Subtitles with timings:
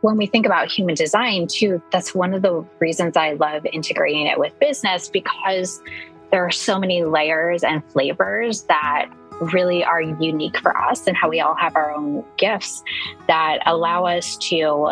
[0.00, 4.26] when we think about human design, too, that's one of the reasons I love integrating
[4.26, 5.82] it with business because
[6.30, 11.28] there are so many layers and flavors that really are unique for us and how
[11.28, 12.82] we all have our own gifts
[13.28, 14.90] that allow us to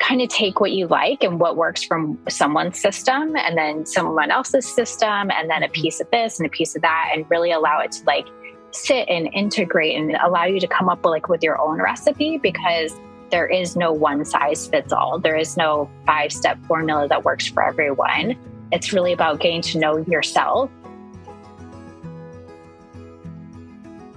[0.00, 4.30] kind of take what you like and what works from someone's system and then someone
[4.30, 7.50] else's system and then a piece of this and a piece of that and really
[7.50, 8.26] allow it to like
[8.70, 12.38] sit and integrate and allow you to come up with like with your own recipe
[12.38, 12.92] because
[13.30, 15.18] there is no one size fits all.
[15.18, 18.36] There is no five step formula that works for everyone.
[18.72, 20.70] It's really about getting to know yourself.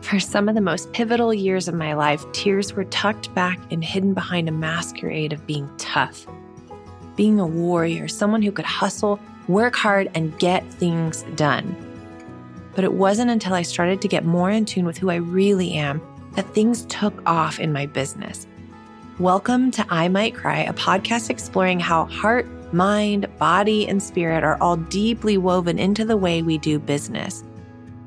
[0.02, 3.84] For some of the most pivotal years of my life, tears were tucked back and
[3.84, 6.26] hidden behind a masquerade of being tough,
[7.16, 11.76] being a warrior, someone who could hustle, work hard, and get things done.
[12.76, 15.74] But it wasn't until I started to get more in tune with who I really
[15.74, 16.02] am
[16.34, 18.48] that things took off in my business.
[19.22, 24.58] Welcome to I Might Cry, a podcast exploring how heart, mind, body, and spirit are
[24.60, 27.44] all deeply woven into the way we do business.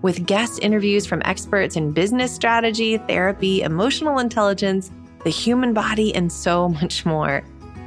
[0.02, 4.90] With guest interviews from experts in business strategy, therapy, emotional intelligence,
[5.22, 7.44] the human body, and so much more.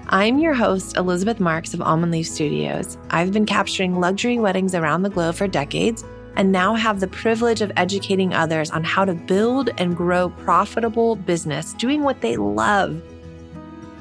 [0.07, 2.97] I'm your host, Elizabeth Marks of Almond Leaf Studios.
[3.09, 6.05] I've been capturing luxury weddings around the globe for decades
[6.37, 11.17] and now have the privilege of educating others on how to build and grow profitable
[11.17, 13.01] business doing what they love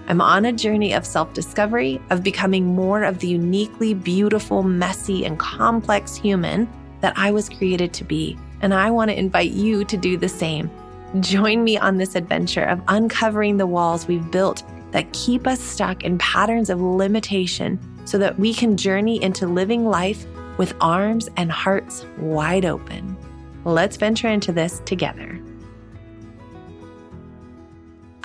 [0.09, 5.25] I'm on a journey of self discovery, of becoming more of the uniquely beautiful, messy,
[5.25, 6.69] and complex human
[7.01, 8.39] that I was created to be.
[8.61, 10.71] And I want to invite you to do the same.
[11.21, 16.05] Join me on this adventure of uncovering the walls we've built that keep us stuck
[16.05, 20.25] in patterns of limitation so that we can journey into living life
[20.59, 23.17] with arms and hearts wide open.
[23.65, 25.41] Let's venture into this together.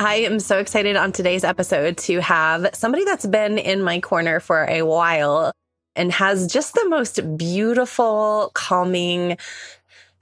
[0.01, 4.39] I am so excited on today's episode to have somebody that's been in my corner
[4.39, 5.51] for a while
[5.95, 9.37] and has just the most beautiful, calming,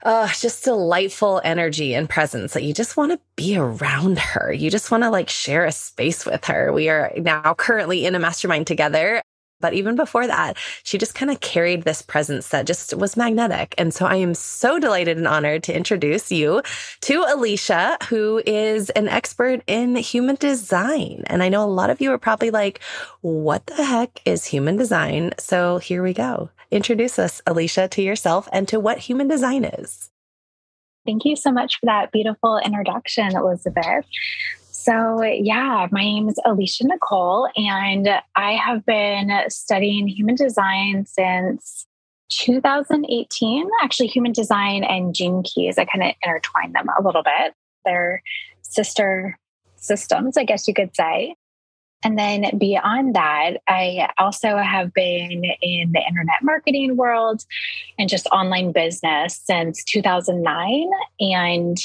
[0.02, 4.52] uh, just delightful energy and presence that you just want to be around her.
[4.52, 6.74] You just want to like share a space with her.
[6.74, 9.22] We are now currently in a mastermind together.
[9.60, 13.74] But even before that, she just kind of carried this presence that just was magnetic.
[13.78, 16.62] And so I am so delighted and honored to introduce you
[17.02, 21.24] to Alicia, who is an expert in human design.
[21.26, 22.80] And I know a lot of you are probably like,
[23.20, 25.32] what the heck is human design?
[25.38, 26.50] So here we go.
[26.70, 30.10] Introduce us, Alicia, to yourself and to what human design is.
[31.04, 34.04] Thank you so much for that beautiful introduction, Elizabeth.
[34.82, 41.86] So, yeah, my name is Alicia Nicole, and I have been studying human design since
[42.30, 43.68] 2018.
[43.82, 47.52] Actually, human design and gene keys, I kind of intertwine them a little bit.
[47.84, 48.22] They're
[48.62, 49.38] sister
[49.76, 51.34] systems, I guess you could say.
[52.02, 57.44] And then beyond that, I also have been in the internet marketing world
[57.98, 60.88] and just online business since 2009.
[61.20, 61.76] And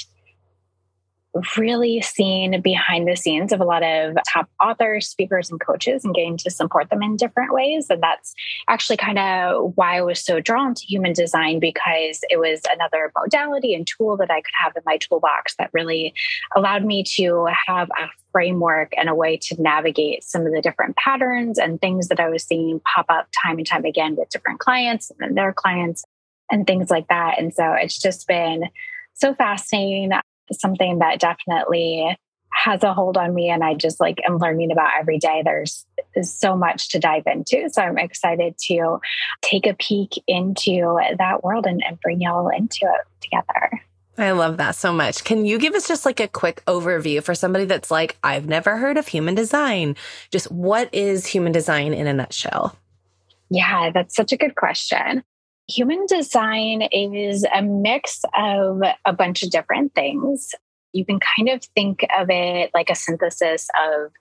[1.57, 6.15] really seen behind the scenes of a lot of top authors, speakers, and coaches and
[6.15, 7.87] getting to support them in different ways.
[7.89, 8.33] And that's
[8.67, 13.11] actually kind of why I was so drawn to human design because it was another
[13.17, 16.13] modality and tool that I could have in my toolbox that really
[16.55, 20.95] allowed me to have a framework and a way to navigate some of the different
[20.97, 24.59] patterns and things that I was seeing pop up time and time again with different
[24.59, 26.03] clients and their clients
[26.51, 27.39] and things like that.
[27.39, 28.65] And so it's just been
[29.13, 30.09] so fascinating
[30.51, 32.17] something that definitely
[32.51, 35.43] has a hold on me and I just like am learning about every day.
[35.43, 35.85] There's
[36.21, 37.69] so much to dive into.
[37.69, 38.99] So I'm excited to
[39.41, 43.81] take a peek into that world and, and bring y'all into it together.
[44.17, 45.25] I love that so much.
[45.25, 48.77] Can you give us just like a quick overview for somebody that's like, I've never
[48.77, 49.97] heard of human design?
[50.31, 52.77] Just what is human design in a nutshell?
[53.49, 55.25] Yeah, that's such a good question.
[55.67, 60.53] Human design is a mix of a bunch of different things.
[60.93, 64.11] You can kind of think of it like a synthesis of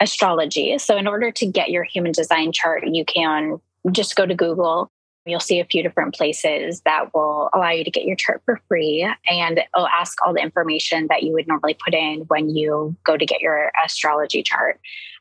[0.00, 0.78] astrology.
[0.78, 4.90] So, in order to get your human design chart, you can just go to Google.
[5.24, 8.60] You'll see a few different places that will allow you to get your chart for
[8.68, 9.12] free.
[9.28, 13.16] And it'll ask all the information that you would normally put in when you go
[13.16, 14.78] to get your astrology chart.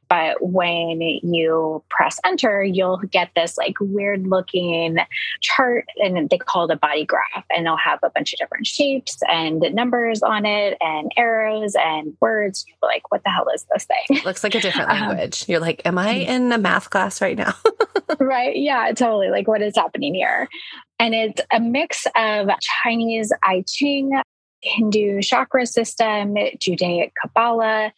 [0.09, 4.97] But when you press enter, you'll get this like weird looking
[5.41, 7.45] chart and they call it a body graph.
[7.55, 12.15] And they'll have a bunch of different shapes and numbers on it and arrows and
[12.19, 12.65] words.
[12.67, 14.17] You're like, what the hell is this thing?
[14.17, 15.43] It Looks like a different um, language.
[15.43, 17.53] Um, You're like, am I in a math class right now?
[18.19, 18.55] right.
[18.55, 19.29] Yeah, totally.
[19.29, 20.47] Like, what is happening here?
[20.99, 22.49] And it's a mix of
[22.83, 24.19] Chinese I Ching,
[24.61, 27.91] Hindu chakra system, Judaic Kabbalah,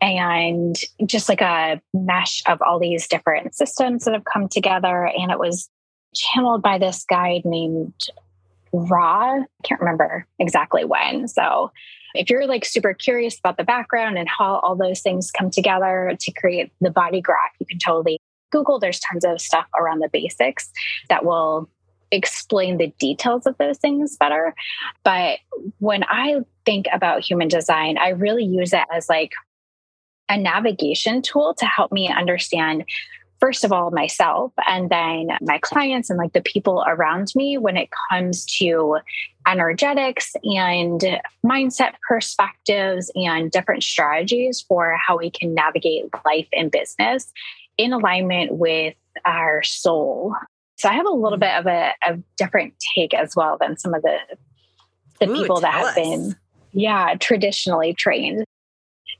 [0.00, 5.10] and just like a mesh of all these different systems that have come together.
[5.16, 5.68] And it was
[6.14, 7.94] channeled by this guide named
[8.72, 9.40] Ra.
[9.40, 11.28] I can't remember exactly when.
[11.28, 11.70] So
[12.14, 16.16] if you're like super curious about the background and how all those things come together
[16.18, 18.18] to create the body graph, you can totally
[18.50, 18.78] Google.
[18.78, 20.70] There's tons of stuff around the basics
[21.08, 21.68] that will
[22.10, 24.54] explain the details of those things better.
[25.04, 25.38] But
[25.78, 29.32] when I think about human design, I really use it as like
[30.30, 32.84] a navigation tool to help me understand
[33.40, 37.76] first of all myself and then my clients and like the people around me when
[37.76, 38.98] it comes to
[39.46, 47.32] energetics and mindset perspectives and different strategies for how we can navigate life and business
[47.76, 48.94] in alignment with
[49.24, 50.34] our soul
[50.80, 53.92] so I have a little bit of a, a different take as well than some
[53.92, 54.16] of the
[55.18, 55.94] the Ooh, people that have us.
[55.94, 56.36] been
[56.72, 58.44] yeah traditionally trained.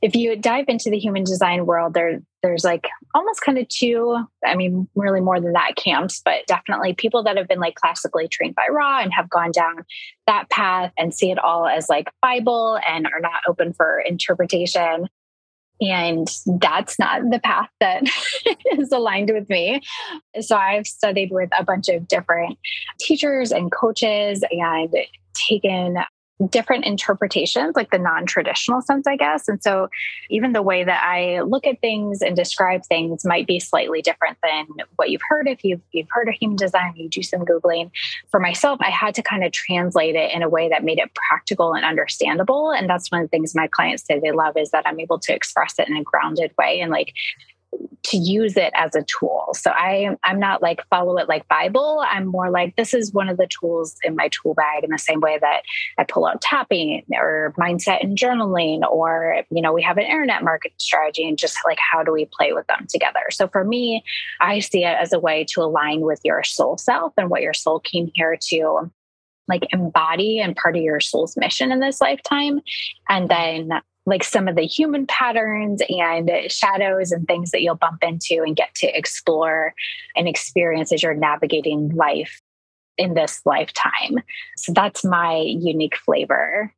[0.03, 4.17] If you dive into the human design world, there there's like almost kind of two,
[4.45, 8.29] I mean, really more than that camps, but definitely people that have been like classically
[8.29, 9.85] trained by Ra and have gone down
[10.27, 15.09] that path and see it all as like Bible and are not open for interpretation.
[15.83, 18.05] And that's not the path that
[18.73, 19.81] is aligned with me.
[20.41, 22.59] So I've studied with a bunch of different
[22.99, 24.95] teachers and coaches and
[25.35, 25.97] taken
[26.49, 29.49] different interpretations, like the non traditional sense, I guess.
[29.49, 29.89] And so,
[30.31, 34.39] even the way that I look at things and describe things might be slightly different
[34.43, 34.67] than
[34.97, 35.49] what you've heard.
[35.49, 37.91] If you've, you've heard of human design, you do some Googling.
[38.31, 41.11] For myself, I had to kind of translate it in a way that made it
[41.15, 42.71] practical and understandable.
[42.71, 45.19] And that's one of the things my clients say they love is that I'm able
[45.21, 47.13] to express it in a grounded way and like
[48.03, 49.49] to use it as a tool.
[49.55, 52.03] So I I'm not like follow it like Bible.
[52.07, 54.99] I'm more like this is one of the tools in my tool bag in the
[54.99, 55.63] same way that
[55.99, 60.43] I pull out tapping or mindset and journaling or you know we have an internet
[60.43, 63.31] marketing strategy and just like how do we play with them together.
[63.31, 64.03] So for me,
[64.41, 67.55] I see it as a way to align with your soul self and what your
[67.55, 68.91] soul came here to
[69.49, 72.61] like embody and part of your soul's mission in this lifetime
[73.09, 78.03] and then like some of the human patterns and shadows and things that you'll bump
[78.03, 79.75] into and get to explore
[80.17, 82.41] and experience as you're navigating life
[82.97, 84.19] in this lifetime.
[84.57, 86.73] So that's my unique flavor.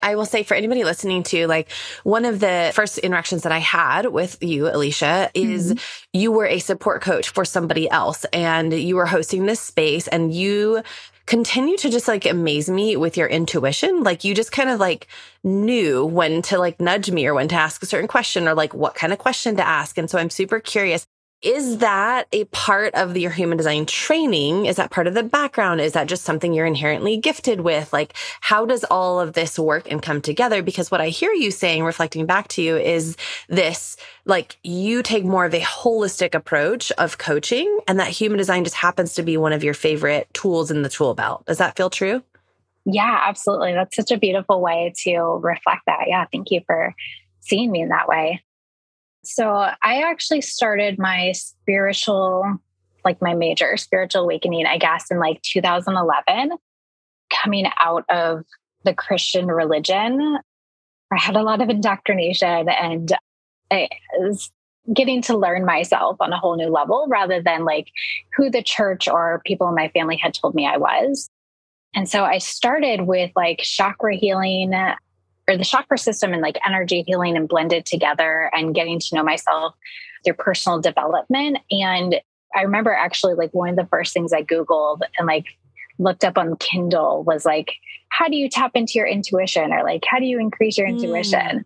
[0.00, 1.70] I will say for anybody listening to like
[2.04, 6.18] one of the first interactions that I had with you, Alicia, is mm-hmm.
[6.18, 10.32] you were a support coach for somebody else and you were hosting this space and
[10.32, 10.82] you
[11.26, 14.02] continue to just like amaze me with your intuition.
[14.02, 15.08] Like you just kind of like
[15.44, 18.72] knew when to like nudge me or when to ask a certain question or like
[18.72, 19.98] what kind of question to ask.
[19.98, 21.06] And so I'm super curious.
[21.40, 24.66] Is that a part of your human design training?
[24.66, 25.80] Is that part of the background?
[25.80, 27.92] Is that just something you're inherently gifted with?
[27.92, 30.62] Like, how does all of this work and come together?
[30.62, 33.16] Because what I hear you saying, reflecting back to you, is
[33.48, 38.64] this like you take more of a holistic approach of coaching, and that human design
[38.64, 41.46] just happens to be one of your favorite tools in the tool belt.
[41.46, 42.20] Does that feel true?
[42.84, 43.74] Yeah, absolutely.
[43.74, 46.06] That's such a beautiful way to reflect that.
[46.08, 46.94] Yeah, thank you for
[47.40, 48.42] seeing me in that way.
[49.28, 52.56] So I actually started my spiritual,
[53.04, 56.52] like my major spiritual awakening, I guess, in like 2011,
[57.30, 58.44] coming out of
[58.84, 60.38] the Christian religion.
[61.12, 63.12] I had a lot of indoctrination and
[63.70, 63.88] I
[64.18, 64.50] was
[64.94, 67.88] getting to learn myself on a whole new level rather than like
[68.34, 71.28] who the church or people in my family had told me I was.
[71.94, 74.72] And so I started with like chakra healing,
[75.48, 79.24] or the chakra system and like energy healing and blended together and getting to know
[79.24, 79.74] myself
[80.24, 81.58] through personal development.
[81.70, 82.20] And
[82.54, 85.46] I remember actually like one of the first things I Googled and like
[85.98, 87.72] looked up on Kindle was like,
[88.10, 90.92] how do you tap into your intuition or like, how do you increase your mm.
[90.92, 91.64] intuition?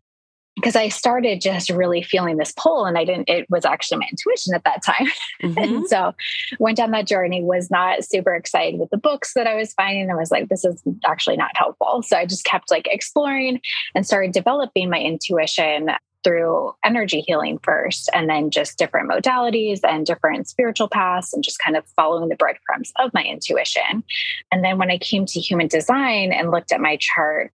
[0.56, 4.06] Because I started just really feeling this pull and I didn't, it was actually my
[4.11, 5.09] intuition at that time.
[5.42, 5.59] Mm-hmm.
[5.59, 6.12] and so
[6.61, 10.09] went down that journey, was not super excited with the books that I was finding.
[10.09, 12.02] I was like, this is actually not helpful.
[12.06, 13.61] So I just kept like exploring
[13.97, 15.90] and started developing my intuition
[16.23, 21.59] through energy healing first and then just different modalities and different spiritual paths and just
[21.59, 24.04] kind of following the breadcrumbs of my intuition.
[24.50, 27.52] And then when I came to human design and looked at my chart,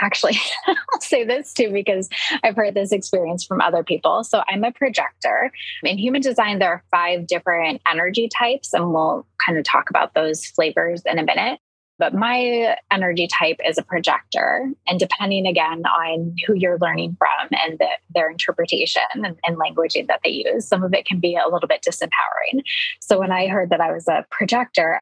[0.00, 2.08] actually i'll say this too because
[2.44, 4.24] i've heard this experience from other people.
[4.24, 5.52] So i'm a projector.
[5.82, 10.14] In human design there are five different energy types and we'll kind of talk about
[10.14, 11.60] those flavors in a minute.
[11.98, 14.70] But my energy type is a projector.
[14.86, 20.06] And depending again on who you're learning from and the, their interpretation and, and languaging
[20.08, 22.62] that they use some of it can be a little bit disempowering.
[23.00, 25.00] So when i heard that i was a projector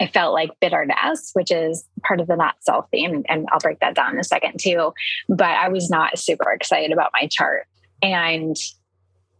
[0.00, 3.24] I felt like bitterness, which is part of the not self theme.
[3.28, 4.92] And I'll break that down in a second too.
[5.28, 7.66] But I was not super excited about my chart
[8.02, 8.56] And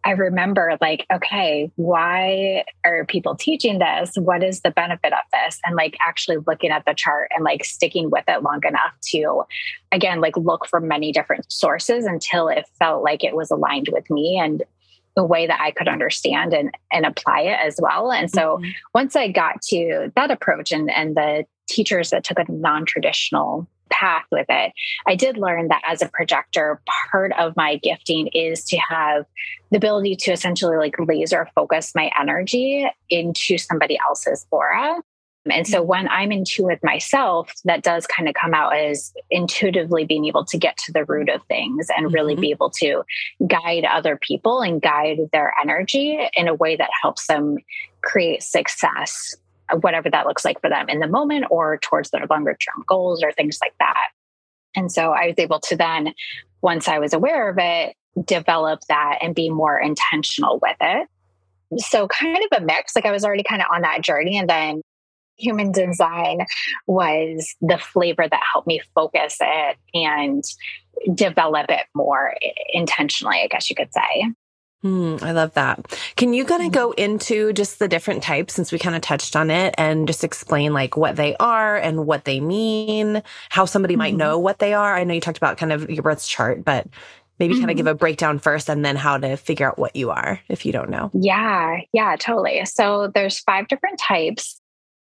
[0.07, 4.13] I remember like, okay, why are people teaching this?
[4.15, 5.59] What is the benefit of this?
[5.65, 9.43] And like actually looking at the chart and like sticking with it long enough to,
[9.91, 14.09] again, like look for many different sources until it felt like it was aligned with
[14.09, 14.63] me and
[15.17, 18.13] the way that I could understand and, and apply it as well.
[18.13, 18.71] And so mm-hmm.
[18.95, 23.67] once I got to that approach and, and the teachers that took a non traditional
[23.91, 24.73] path with it.
[25.07, 26.81] I did learn that as a projector,
[27.11, 29.25] part of my gifting is to have
[29.71, 35.01] the ability to essentially like laser focus my energy into somebody else's aura.
[35.51, 39.13] And so when I'm in tune with myself, that does kind of come out as
[39.31, 42.41] intuitively being able to get to the root of things and really mm-hmm.
[42.43, 43.03] be able to
[43.47, 47.59] guide other people and guide their energy in a way that helps them
[48.03, 49.35] create success
[49.81, 53.23] whatever that looks like for them in the moment or towards their longer term goals
[53.23, 54.09] or things like that.
[54.77, 56.15] And so I was able to then,
[56.61, 61.09] once I was aware of it, develop that and be more intentional with it.
[61.79, 62.95] So, kind of a mix.
[62.95, 64.39] Like I was already kind of on that journey.
[64.39, 64.83] And then
[65.37, 66.47] human design
[66.87, 70.45] was the flavor that helped me focus it and
[71.15, 72.35] develop it more
[72.73, 74.33] intentionally, I guess you could say.
[74.85, 75.99] Mm, I love that.
[76.17, 79.35] Can you kind of go into just the different types since we kind of touched
[79.35, 83.95] on it and just explain like what they are and what they mean, how somebody
[83.95, 83.99] mm-hmm.
[83.99, 84.95] might know what they are?
[84.95, 86.87] I know you talked about kind of your birth chart, but
[87.39, 87.63] maybe mm-hmm.
[87.63, 90.41] kind of give a breakdown first and then how to figure out what you are
[90.49, 91.11] if you don't know.
[91.15, 92.65] Yeah, yeah, totally.
[92.67, 94.61] So there's five different types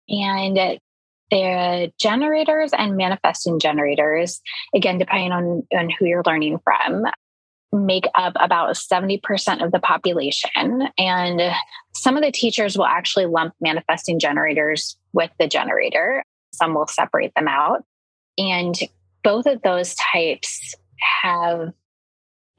[0.09, 0.79] and
[1.31, 4.41] the generators and manifesting generators,
[4.75, 7.05] again, depending on, on who you're learning from,
[7.73, 10.89] make up about 70% of the population.
[10.97, 11.41] And
[11.95, 17.35] some of the teachers will actually lump manifesting generators with the generator, some will separate
[17.35, 17.83] them out.
[18.39, 18.79] And
[19.25, 20.75] both of those types
[21.23, 21.73] have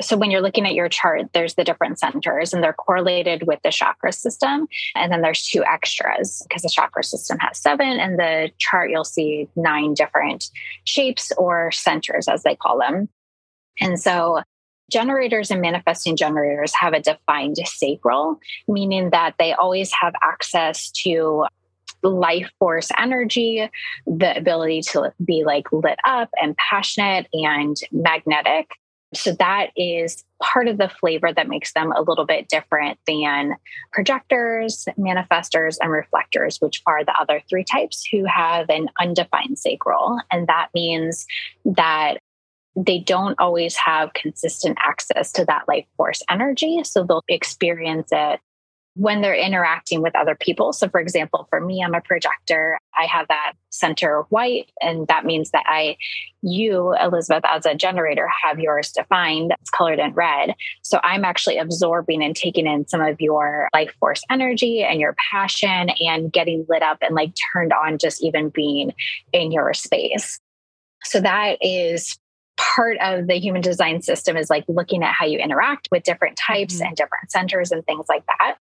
[0.01, 3.59] so when you're looking at your chart there's the different centers and they're correlated with
[3.63, 8.19] the chakra system and then there's two extras because the chakra system has seven and
[8.19, 10.49] the chart you'll see nine different
[10.83, 13.07] shapes or centers as they call them
[13.79, 14.41] and so
[14.91, 21.45] Generators and manifesting generators have a defined sacral, meaning that they always have access to
[22.03, 23.67] life force energy,
[24.05, 28.69] the ability to be like lit up and passionate and magnetic.
[29.13, 33.55] So that is part of the flavor that makes them a little bit different than
[33.91, 40.19] projectors, manifestors, and reflectors, which are the other three types who have an undefined sacral.
[40.31, 41.25] And that means
[41.65, 42.17] that
[42.75, 46.81] they don't always have consistent access to that life force energy.
[46.83, 48.41] So they'll experience it
[48.95, 50.71] when they're interacting with other people.
[50.71, 52.79] So, for example, for me, I'm a projector.
[52.97, 55.97] I have that center white, and that means that I,
[56.41, 59.53] you, Elizabeth, as a generator, have yours defined.
[59.59, 60.55] It's colored in red.
[60.81, 65.15] So, I'm actually absorbing and taking in some of your life force energy and your
[65.31, 68.93] passion and getting lit up and like turned on just even being
[69.33, 70.39] in your space.
[71.03, 72.17] So, that is
[72.57, 76.37] part of the human design system is like looking at how you interact with different
[76.37, 76.87] types mm-hmm.
[76.87, 78.55] and different centers and things like that.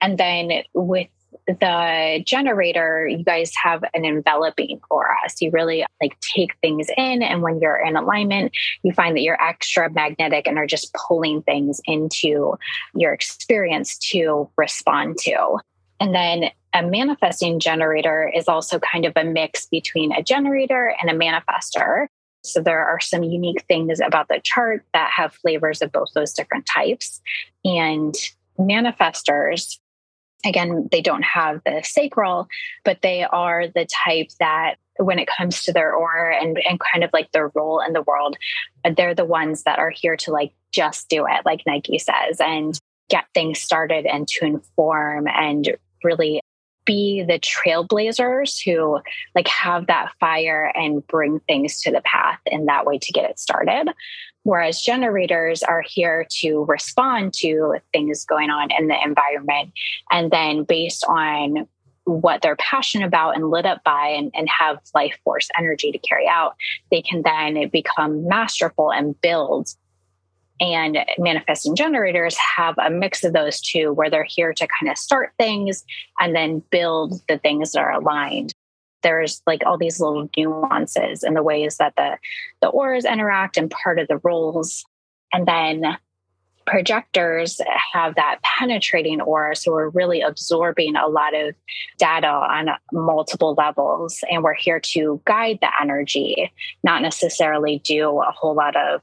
[0.00, 1.08] And then with
[1.46, 5.16] the generator, you guys have an enveloping aura.
[5.28, 7.22] So you really like take things in.
[7.22, 8.52] And when you're in alignment,
[8.82, 12.56] you find that you're extra magnetic and are just pulling things into
[12.94, 15.58] your experience to respond to.
[15.98, 21.10] And then a manifesting generator is also kind of a mix between a generator and
[21.10, 22.06] a manifestor.
[22.42, 26.32] So there are some unique things about the chart that have flavors of both those
[26.32, 27.20] different types.
[27.64, 28.14] And
[28.58, 29.78] manifestors,
[30.44, 32.48] again, they don't have the sacral,
[32.84, 37.04] but they are the type that when it comes to their aura and, and kind
[37.04, 38.36] of like their role in the world,
[38.84, 42.40] uh, they're the ones that are here to like just do it, like Nike says,
[42.40, 42.78] and
[43.08, 46.40] get things started and to inform and really
[46.84, 49.00] be the trailblazers who
[49.34, 53.28] like have that fire and bring things to the path in that way to get
[53.28, 53.92] it started.
[54.42, 59.72] Whereas generators are here to respond to things going on in the environment
[60.10, 61.68] and then based on
[62.04, 65.98] what they're passionate about and lit up by and, and have life force energy to
[65.98, 66.56] carry out
[66.90, 69.68] they can then become masterful and build
[70.60, 74.98] and manifesting generators have a mix of those two where they're here to kind of
[74.98, 75.84] start things
[76.20, 78.52] and then build the things that are aligned.
[79.02, 82.18] There's like all these little nuances in the ways that the
[82.60, 84.84] the auras interact and part of the roles.
[85.32, 85.96] And then
[86.66, 87.60] projectors
[87.92, 91.54] have that penetrating aura so we're really absorbing a lot of
[91.98, 96.52] data on multiple levels and we're here to guide the energy
[96.84, 99.00] not necessarily do a whole lot of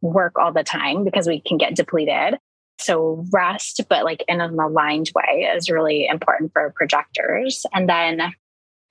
[0.00, 2.38] work all the time because we can get depleted.
[2.78, 7.66] So rest, but like in an aligned way is really important for projectors.
[7.74, 8.32] And then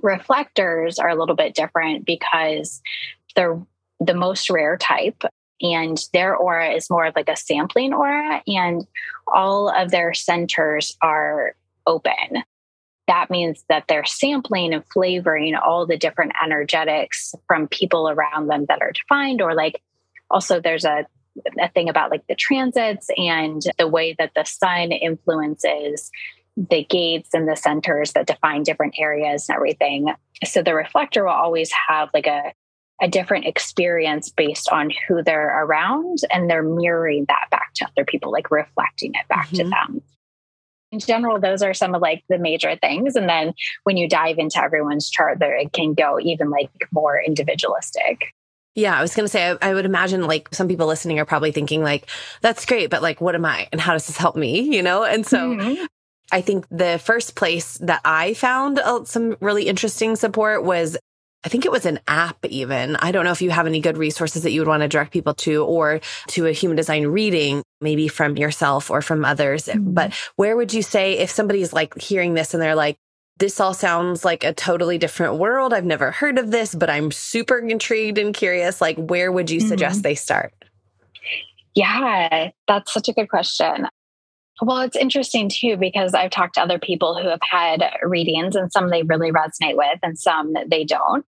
[0.01, 2.81] reflectors are a little bit different because
[3.35, 3.61] they're
[3.99, 5.23] the most rare type
[5.61, 8.85] and their aura is more of like a sampling aura and
[9.33, 11.55] all of their centers are
[11.87, 12.43] open
[13.07, 18.65] that means that they're sampling and flavoring all the different energetics from people around them
[18.67, 19.81] that are defined or like
[20.29, 21.05] also there's a
[21.59, 26.09] a thing about like the transits and the way that the sun influences
[26.57, 30.07] the gates and the centers that define different areas and everything.
[30.43, 32.53] So the reflector will always have like a
[32.99, 38.03] a different experience based on who they're around and they're mirroring that back to other
[38.03, 39.57] people like reflecting it back mm-hmm.
[39.57, 40.01] to them
[40.91, 43.53] in general those are some of like the major things and then
[43.83, 48.33] when you dive into everyone's chart there it can go even like more individualistic
[48.77, 51.25] yeah, I was going to say, I, I, would imagine like some people listening are
[51.25, 52.07] probably thinking, like,
[52.41, 53.67] that's great, but like, what am I?
[53.71, 54.75] And how does this help me?
[54.75, 55.03] You know?
[55.03, 55.85] And so mm-hmm.
[56.31, 60.95] I think the first place that I found some really interesting support was
[61.43, 62.95] I think it was an app even.
[62.97, 65.11] I don't know if you have any good resources that you would want to direct
[65.11, 69.65] people to or to a human design reading, maybe from yourself or from others.
[69.65, 69.93] Mm-hmm.
[69.93, 72.97] But where would you say if somebody's like hearing this and they're like,
[73.39, 75.73] this all sounds like a totally different world.
[75.73, 78.81] I've never heard of this, but I'm super intrigued and curious.
[78.81, 80.03] Like, where would you suggest mm-hmm.
[80.03, 80.53] they start?
[81.75, 83.87] Yeah, that's such a good question.
[84.61, 88.71] Well, it's interesting too, because I've talked to other people who have had readings and
[88.71, 91.23] some they really resonate with and some they don't.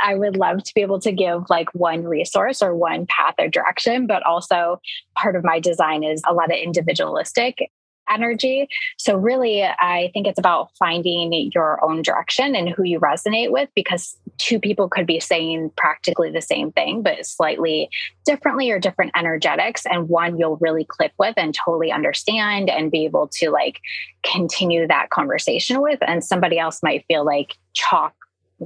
[0.00, 3.48] I would love to be able to give like one resource or one path or
[3.48, 4.80] direction, but also
[5.16, 7.70] part of my design is a lot of individualistic
[8.10, 8.68] energy.
[8.96, 13.68] So, really, I think it's about finding your own direction and who you resonate with
[13.74, 17.90] because two people could be saying practically the same thing, but slightly
[18.24, 19.84] differently or different energetics.
[19.86, 23.80] And one you'll really click with and totally understand and be able to like
[24.22, 25.98] continue that conversation with.
[26.02, 28.14] And somebody else might feel like chalk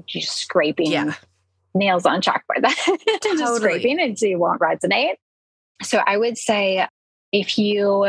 [0.07, 1.15] just scraping yeah.
[1.75, 2.63] nails on chalkboard,
[3.21, 3.39] totally.
[3.39, 5.15] just scraping and so you won't resonate.
[5.83, 6.87] So I would say
[7.33, 8.05] if you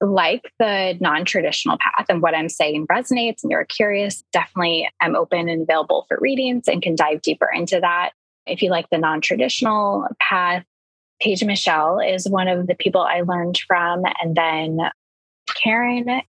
[0.00, 5.16] like the non traditional path and what I'm saying resonates and you're curious, definitely I'm
[5.16, 8.10] open and available for readings and can dive deeper into that.
[8.46, 10.64] If you like the non traditional path,
[11.20, 14.02] Paige Michelle is one of the people I learned from.
[14.22, 14.78] And then
[15.62, 16.20] Karen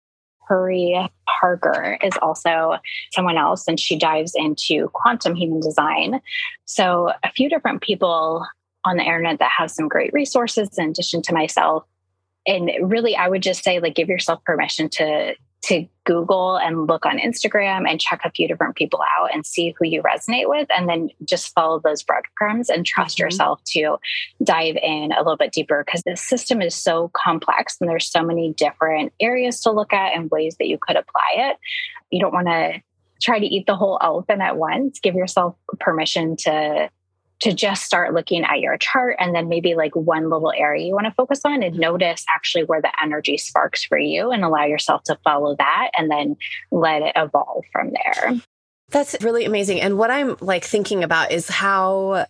[0.46, 2.78] Curry Parker is also
[3.12, 6.22] someone else, and she dives into quantum human design.
[6.64, 8.46] So, a few different people
[8.86, 11.84] on the internet that have some great resources in addition to myself
[12.48, 17.04] and really i would just say like give yourself permission to to google and look
[17.06, 20.68] on instagram and check a few different people out and see who you resonate with.
[20.76, 23.24] And then just follow those breadcrumbs and trust mm-hmm.
[23.24, 23.96] yourself to
[24.42, 28.22] dive in a little bit deeper because the system is so complex and there's so
[28.22, 31.56] many different areas to look at and ways that you could apply it.
[32.10, 32.80] You don't want to
[33.20, 35.00] try to eat the whole elephant at once.
[35.00, 36.90] Give yourself permission to
[37.40, 40.92] to just start looking at your chart and then maybe like one little area you
[40.92, 41.80] want to focus on and mm-hmm.
[41.80, 46.10] notice actually where the energy sparks for you and allow yourself to follow that and
[46.10, 46.36] then
[46.70, 48.34] let it evolve from there.
[48.90, 49.80] That's really amazing.
[49.80, 52.26] And what I'm like thinking about is how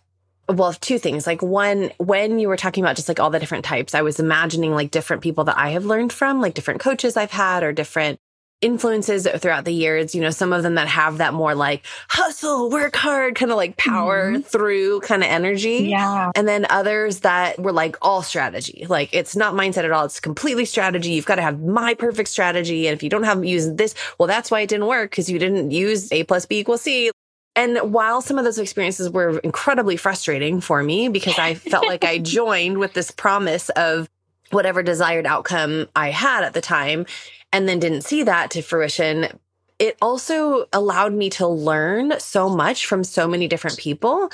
[0.49, 1.27] well, two things.
[1.27, 4.19] Like one, when you were talking about just like all the different types, I was
[4.19, 7.71] imagining like different people that I have learned from, like different coaches I've had or
[7.71, 8.19] different
[8.61, 12.69] influences throughout the years, you know, some of them that have that more like hustle,
[12.69, 14.41] work hard, kind of like power mm-hmm.
[14.41, 15.87] through kind of energy.
[15.89, 16.31] Yeah.
[16.35, 18.85] And then others that were like all strategy.
[18.89, 20.05] Like it's not mindset at all.
[20.05, 21.11] It's completely strategy.
[21.11, 22.87] You've got to have my perfect strategy.
[22.87, 25.39] And if you don't have used this, well, that's why it didn't work because you
[25.39, 27.11] didn't use A plus B equals C.
[27.55, 32.03] And while some of those experiences were incredibly frustrating for me because I felt like
[32.03, 34.09] I joined with this promise of
[34.51, 37.05] whatever desired outcome I had at the time,
[37.51, 39.39] and then didn't see that to fruition,
[39.79, 44.29] it also allowed me to learn so much from so many different people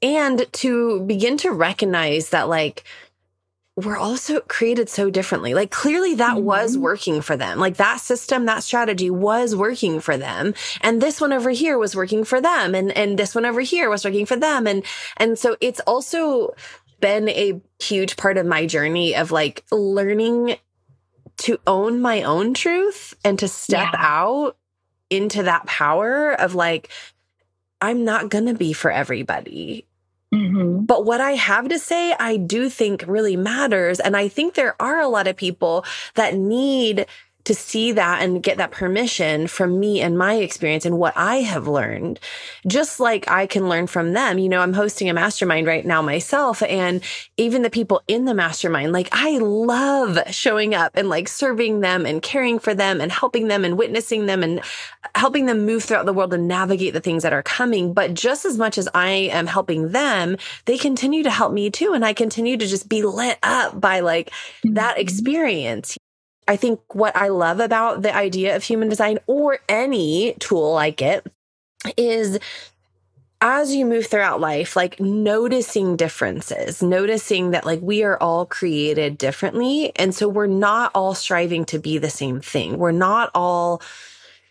[0.00, 2.84] and to begin to recognize that, like,
[3.76, 5.52] we're also created so differently.
[5.52, 6.46] Like clearly that mm-hmm.
[6.46, 7.58] was working for them.
[7.58, 10.54] Like that system, that strategy was working for them.
[10.80, 12.74] And this one over here was working for them.
[12.74, 14.66] And, and this one over here was working for them.
[14.66, 14.82] And,
[15.18, 16.54] and so it's also
[17.00, 20.56] been a huge part of my journey of like learning
[21.38, 23.98] to own my own truth and to step yeah.
[23.98, 24.56] out
[25.10, 26.90] into that power of like,
[27.80, 29.86] I'm not going to be for everybody.
[30.34, 30.84] Mm-hmm.
[30.84, 34.00] But what I have to say, I do think really matters.
[34.00, 37.06] And I think there are a lot of people that need
[37.46, 41.36] to see that and get that permission from me and my experience and what I
[41.36, 42.20] have learned,
[42.66, 44.38] just like I can learn from them.
[44.38, 47.02] You know, I'm hosting a mastermind right now myself, and
[47.36, 52.04] even the people in the mastermind, like I love showing up and like serving them
[52.04, 54.60] and caring for them and helping them and witnessing them and
[55.14, 57.94] helping them move throughout the world and navigate the things that are coming.
[57.94, 61.92] But just as much as I am helping them, they continue to help me too.
[61.92, 64.32] And I continue to just be lit up by like
[64.64, 65.00] that mm-hmm.
[65.00, 65.96] experience.
[66.48, 71.02] I think what I love about the idea of human design or any tool like
[71.02, 71.26] it
[71.96, 72.38] is
[73.40, 79.18] as you move throughout life, like noticing differences, noticing that like we are all created
[79.18, 79.92] differently.
[79.96, 82.78] And so we're not all striving to be the same thing.
[82.78, 83.82] We're not all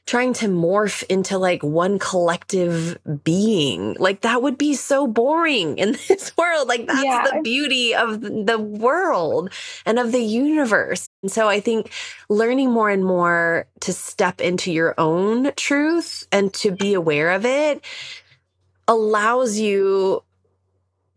[0.05, 3.95] trying to morph into like one collective being.
[3.99, 6.67] Like that would be so boring in this world.
[6.67, 7.25] Like that's yeah.
[7.33, 9.51] the beauty of the world
[9.85, 11.09] and of the universe.
[11.23, 11.91] And so I think
[12.29, 17.45] learning more and more to step into your own truth and to be aware of
[17.45, 17.83] it
[18.87, 20.23] allows you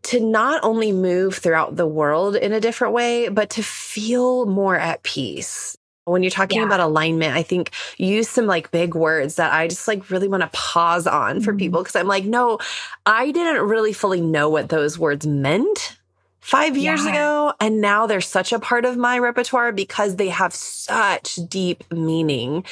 [0.01, 4.75] to not only move throughout the world in a different way, but to feel more
[4.75, 5.77] at peace
[6.09, 6.65] when you're talking yeah.
[6.65, 10.43] about alignment, I think use some like big words that I just like really want
[10.43, 11.59] to pause on for mm-hmm.
[11.59, 12.59] people because I'm like, no,
[13.05, 15.97] I didn't really fully know what those words meant
[16.39, 17.11] five years yeah.
[17.11, 17.53] ago.
[17.59, 22.65] And now they're such a part of my repertoire because they have such deep meaning,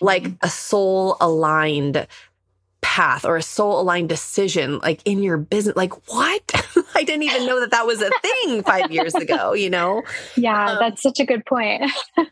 [0.00, 0.46] like mm-hmm.
[0.46, 2.06] a soul aligned
[2.90, 6.42] path or a soul aligned decision like in your business like what?
[6.94, 10.02] I didn't even know that that was a thing 5 years ago you know?
[10.36, 11.90] Yeah um, that's such a good point.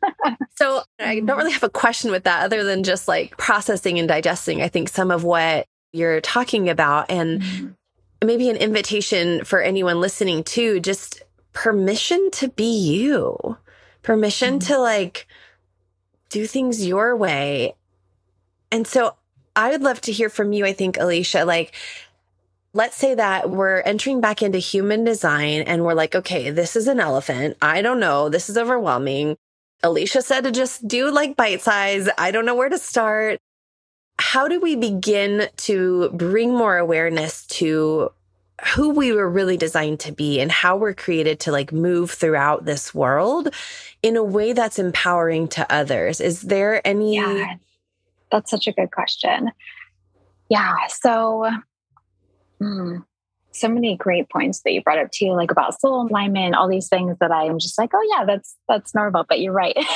[0.57, 4.09] So i don't really have a question with that other than just like processing and
[4.09, 7.11] digesting i think some of what you're talking about.
[7.11, 8.27] And mm-hmm.
[8.27, 13.57] maybe an invitation for anyone listening to just permission to be you.
[14.03, 14.73] Permission mm-hmm.
[14.73, 15.27] to like
[16.29, 17.75] do things your way.
[18.71, 19.17] And so
[19.59, 21.75] I would love to hear from you, I think, Alicia, like,
[22.75, 26.87] let's say that we're entering back into human design and we're like, okay, this is
[26.87, 27.57] an elephant.
[27.61, 28.29] I don't know.
[28.29, 29.37] This is overwhelming.
[29.83, 32.09] Alicia said to just do like bite size.
[32.17, 33.41] I don't know where to start.
[34.21, 38.13] How do we begin to bring more awareness to
[38.75, 42.65] who we were really designed to be and how we're created to like move throughout
[42.65, 43.53] this world
[44.05, 46.21] in a way that's empowering to others?
[46.21, 47.57] Is there any yeah
[48.31, 49.51] that's such a good question.
[50.49, 50.75] Yeah.
[50.89, 51.51] So,
[52.61, 53.05] mm,
[53.53, 56.89] so many great points that you brought up too, like about soul alignment, all these
[56.89, 59.25] things that I'm just like, oh yeah, that's that's normal.
[59.29, 59.77] But you're right.
[59.77, 59.87] like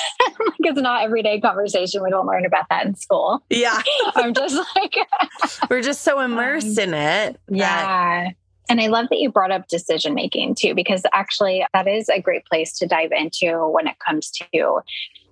[0.61, 2.03] it's not everyday conversation.
[2.03, 3.43] We don't learn about that in school.
[3.51, 3.81] Yeah.
[4.15, 4.97] I'm just like
[5.71, 7.41] we're just so immersed um, in it.
[7.49, 8.31] Yeah.
[8.69, 12.21] And I love that you brought up decision making too, because actually that is a
[12.21, 14.83] great place to dive into when it comes to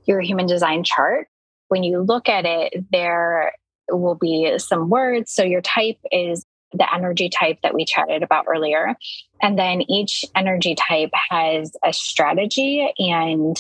[0.07, 1.29] your human design chart
[1.71, 3.53] when you look at it, there
[3.89, 5.33] will be some words.
[5.33, 8.95] So your type is the energy type that we chatted about earlier.
[9.41, 13.57] And then each energy type has a strategy and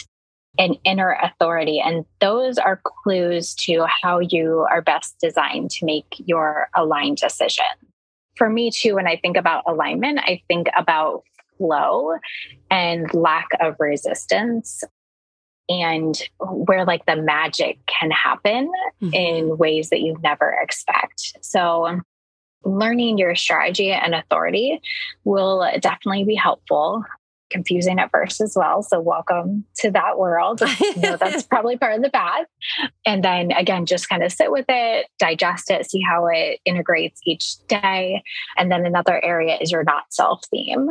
[0.58, 1.80] an inner authority.
[1.80, 7.64] And those are clues to how you are best designed to make your aligned decision.
[8.36, 11.22] For me, too, when I think about alignment, I think about
[11.58, 12.14] flow
[12.70, 14.82] and lack of resistance
[15.70, 19.14] and where like the magic can happen mm-hmm.
[19.14, 21.38] in ways that you never expect.
[21.40, 22.00] So,
[22.62, 24.82] learning your strategy and authority
[25.24, 27.04] will definitely be helpful.
[27.50, 28.82] Confusing at first as well.
[28.82, 30.60] So, welcome to that world.
[30.80, 32.46] you know, that's probably part of the path.
[33.06, 37.20] And then again, just kind of sit with it, digest it, see how it integrates
[37.24, 38.24] each day.
[38.56, 40.88] And then another area is your not self theme.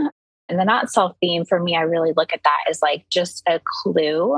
[0.47, 3.43] And the not self theme for me, I really look at that as like just
[3.47, 4.35] a clue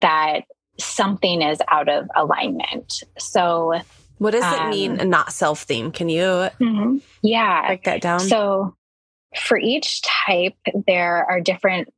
[0.00, 0.42] that
[0.78, 3.02] something is out of alignment.
[3.18, 3.80] So,
[4.18, 5.92] what does um, it mean, um, not self theme?
[5.92, 6.98] Can you mm-hmm.
[7.22, 8.20] yeah break that down?
[8.20, 8.74] So,
[9.36, 11.88] for each type, there are different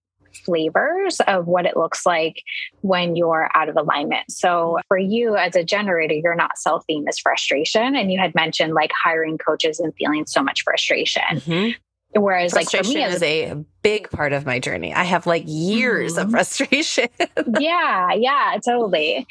[0.44, 2.42] flavors of what it looks like
[2.80, 4.30] when you're out of alignment.
[4.30, 7.94] So for you as a generator, you're not self theme is frustration.
[7.96, 11.22] And you had mentioned like hiring coaches and feeling so much frustration.
[11.32, 11.70] Mm-hmm.
[12.14, 14.92] Whereas, like for me, is a big part of my journey.
[14.92, 16.27] I have like years mm-hmm.
[16.27, 17.09] of frustration.
[17.59, 19.27] yeah, yeah, totally.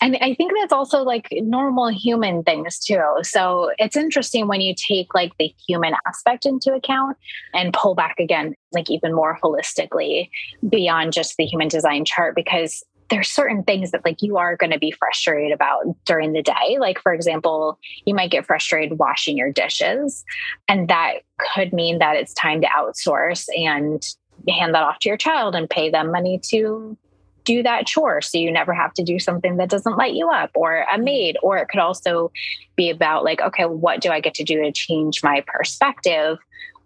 [0.00, 3.02] And I think that's also like normal human things too.
[3.22, 7.16] So it's interesting when you take like the human aspect into account
[7.54, 10.28] and pull back again, like even more holistically
[10.68, 14.72] beyond just the human design chart, because there's certain things that like you are going
[14.72, 16.76] to be frustrated about during the day.
[16.78, 20.24] Like for example you might get frustrated washing your dishes
[20.68, 24.02] and that could mean that it's time to outsource and
[24.48, 26.96] hand that off to your child and pay them money to
[27.44, 28.20] do that chore.
[28.20, 31.04] So you never have to do something that doesn't light you up or a mm-hmm.
[31.04, 31.38] maid.
[31.42, 32.30] Or it could also
[32.74, 36.38] be about like okay what do i get to do to change my perspective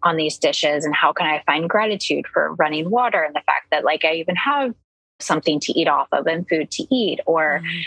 [0.02, 0.85] on these dishes?
[0.85, 3.22] And how can i find gratitude for running water?
[3.22, 4.74] And the fact that like i even have
[5.22, 7.80] something to eat off of and food to eat or mm-hmm.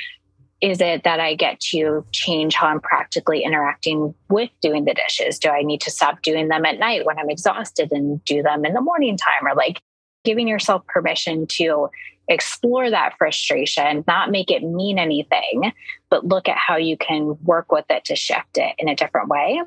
[0.61, 5.39] is it that i get to change how i'm practically interacting with doing the dishes
[5.39, 8.65] do i need to stop doing them at night when i'm exhausted and do them
[8.65, 9.81] in the morning time or like
[10.23, 11.89] giving yourself permission to
[12.27, 15.73] explore that frustration, not make it mean anything,
[16.09, 19.27] but look at how you can work with it to shift it in a different
[19.27, 19.61] way.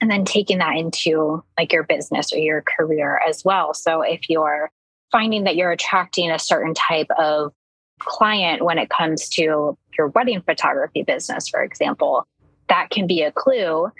[0.00, 3.74] And then taking that into like your business or your career as well.
[3.74, 4.70] So if you're
[5.16, 7.50] finding that you're attracting a certain type of
[8.00, 12.26] client when it comes to your wedding photography business, for example,
[12.68, 13.90] that can be a clue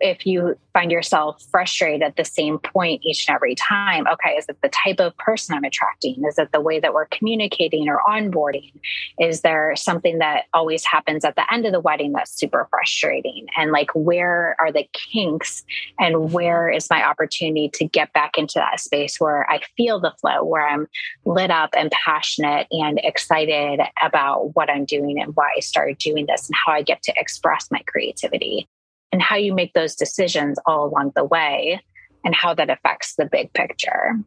[0.00, 4.46] if you find yourself frustrated at the same point each and every time, okay, is
[4.48, 6.24] it the type of person I'm attracting?
[6.24, 8.72] Is it the way that we're communicating or onboarding?
[9.18, 13.46] Is there something that always happens at the end of the wedding that's super frustrating?
[13.56, 15.64] And like, where are the kinks
[15.98, 20.14] and where is my opportunity to get back into that space where I feel the
[20.20, 20.88] flow, where I'm
[21.24, 26.26] lit up and passionate and excited about what I'm doing and why I started doing
[26.26, 28.68] this and how I get to express my creativity?
[29.12, 31.82] And how you make those decisions all along the way
[32.24, 34.18] and how that affects the big picture.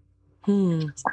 [0.44, 0.82] Hmm.
[0.96, 1.10] So,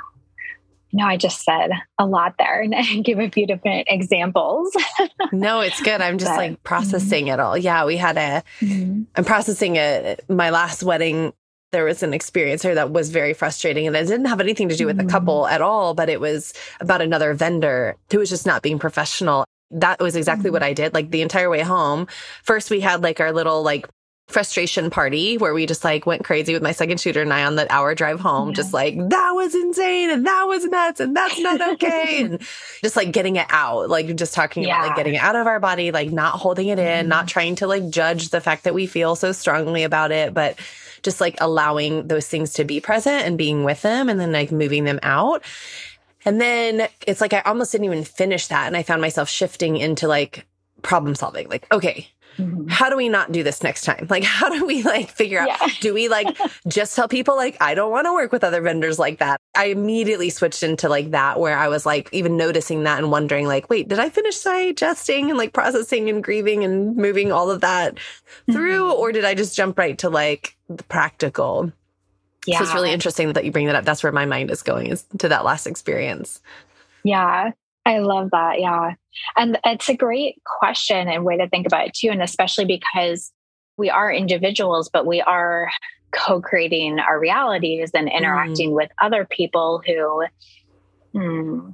[0.90, 4.76] you know, I just said a lot there and I give a few different examples.
[5.32, 6.00] no, it's good.
[6.00, 7.34] I'm just but, like processing mm-hmm.
[7.34, 7.56] it all.
[7.56, 8.20] Yeah, we had a.
[8.20, 9.22] am mm-hmm.
[9.24, 11.32] processing a my last wedding.
[11.72, 14.76] There was an experience there that was very frustrating and it didn't have anything to
[14.76, 15.06] do with mm-hmm.
[15.06, 18.80] the couple at all, but it was about another vendor who was just not being
[18.80, 20.54] professional that was exactly mm-hmm.
[20.54, 20.94] what I did.
[20.94, 22.06] Like the entire way home.
[22.42, 23.86] First, we had like our little like
[24.30, 27.56] frustration party where we just like went crazy with my second shooter and I on
[27.56, 28.54] the hour drive home, yeah.
[28.54, 32.22] just like that was insane and that was nuts and that's not okay.
[32.24, 32.40] and
[32.82, 34.76] just like getting it out, like just talking yeah.
[34.76, 37.08] about like getting it out of our body, like not holding it in, mm-hmm.
[37.08, 40.58] not trying to like judge the fact that we feel so strongly about it, but
[41.02, 44.52] just like allowing those things to be present and being with them and then like
[44.52, 45.42] moving them out.
[46.24, 48.66] And then it's like I almost didn't even finish that.
[48.66, 50.46] And I found myself shifting into like
[50.82, 51.48] problem solving.
[51.48, 52.68] Like, okay, mm-hmm.
[52.68, 54.06] how do we not do this next time?
[54.10, 55.56] Like, how do we like figure yeah.
[55.60, 55.70] out?
[55.80, 56.36] Do we like
[56.68, 59.40] just tell people like, I don't want to work with other vendors like that?
[59.54, 63.46] I immediately switched into like that where I was like even noticing that and wondering
[63.46, 67.62] like, wait, did I finish digesting and like processing and grieving and moving all of
[67.62, 67.98] that
[68.50, 68.82] through?
[68.82, 69.00] Mm-hmm.
[69.00, 71.72] Or did I just jump right to like the practical?
[72.46, 72.58] Yeah.
[72.58, 73.84] So it's really interesting that you bring that up.
[73.84, 76.40] That's where my mind is going is to that last experience.
[77.04, 77.50] Yeah.
[77.86, 78.60] I love that.
[78.60, 78.94] Yeah.
[79.36, 82.08] And it's a great question and way to think about it too.
[82.08, 83.32] And especially because
[83.76, 85.70] we are individuals, but we are
[86.12, 88.76] co creating our realities and interacting mm.
[88.76, 90.24] with other people who
[91.12, 91.70] hmm,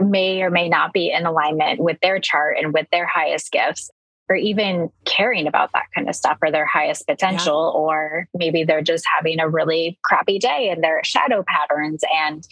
[0.00, 3.90] may or may not be in alignment with their chart and with their highest gifts
[4.30, 7.80] or even caring about that kind of stuff or their highest potential, yeah.
[7.80, 12.46] or maybe they're just having a really crappy day and their shadow patterns and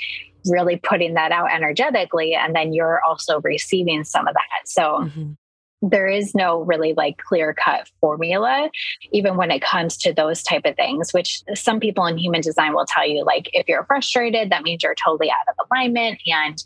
[0.46, 2.34] really putting that out energetically.
[2.34, 4.66] And then you're also receiving some of that.
[4.66, 5.32] So mm-hmm.
[5.88, 8.70] there is no really like clear cut formula,
[9.12, 12.74] even when it comes to those type of things, which some people in human design
[12.74, 16.60] will tell you, like, if you're frustrated, that means you're totally out of alignment and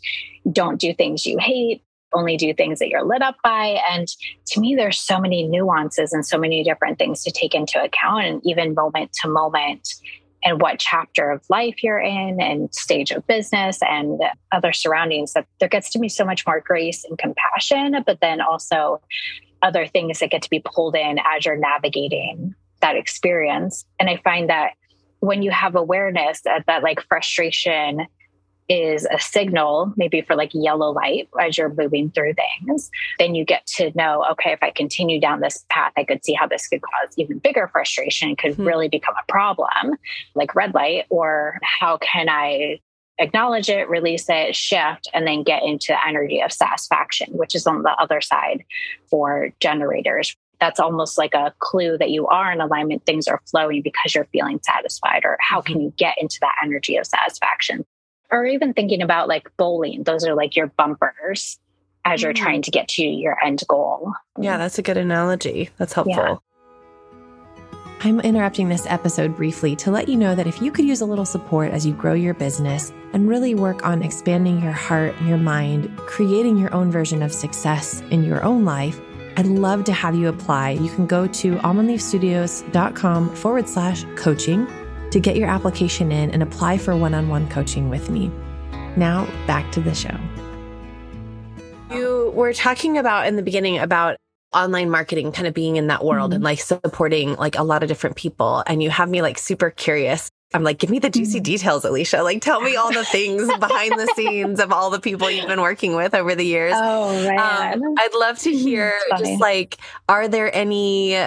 [0.51, 3.79] don't do things you hate only do things that you're lit up by.
[3.91, 4.07] And
[4.47, 8.25] to me, there's so many nuances and so many different things to take into account,
[8.25, 9.95] and even moment to moment
[10.43, 14.21] and what chapter of life you're in and stage of business and
[14.51, 18.41] other surroundings that there gets to be so much more grace and compassion but then
[18.41, 19.01] also
[19.61, 24.17] other things that get to be pulled in as you're navigating that experience and i
[24.17, 24.71] find that
[25.19, 28.05] when you have awareness that that like frustration
[28.69, 33.45] is a signal, maybe for like yellow light as you're moving through things, then you
[33.45, 36.67] get to know, okay, if I continue down this path, I could see how this
[36.67, 38.63] could cause even bigger frustration, could mm-hmm.
[38.63, 39.97] really become a problem,
[40.35, 42.79] like red light, or how can I
[43.19, 47.67] acknowledge it, release it, shift, and then get into the energy of satisfaction, which is
[47.67, 48.63] on the other side
[49.09, 50.35] for generators.
[50.59, 54.27] That's almost like a clue that you are in alignment, things are flowing because you're
[54.31, 55.83] feeling satisfied, or how can mm-hmm.
[55.85, 57.85] you get into that energy of satisfaction?
[58.33, 61.59] Or even thinking about like bowling, those are like your bumpers
[62.03, 62.43] as you're mm-hmm.
[62.43, 64.11] trying to get to your end goal.
[64.39, 65.69] Yeah, that's a good analogy.
[65.77, 66.15] That's helpful.
[66.15, 66.37] Yeah.
[68.01, 71.05] I'm interrupting this episode briefly to let you know that if you could use a
[71.05, 75.37] little support as you grow your business and really work on expanding your heart, your
[75.37, 78.99] mind, creating your own version of success in your own life,
[79.37, 80.71] I'd love to have you apply.
[80.71, 84.67] You can go to almondleafstudios.com forward slash coaching
[85.13, 88.31] to get your application in and apply for one on one coaching with me.
[88.97, 90.17] Now, back to the show.
[91.91, 94.17] You were talking about in the beginning about
[94.53, 96.35] online marketing kind of being in that world mm-hmm.
[96.35, 99.71] and like supporting like a lot of different people and you have me like super
[99.71, 101.43] curious I'm like, give me the juicy mm-hmm.
[101.43, 102.21] details, Alicia.
[102.21, 105.61] Like, tell me all the things behind the scenes of all the people you've been
[105.61, 106.73] working with over the years.
[106.75, 107.83] Oh, man.
[107.83, 108.59] Um, I'd love to mm-hmm.
[108.59, 111.17] hear just like, are there any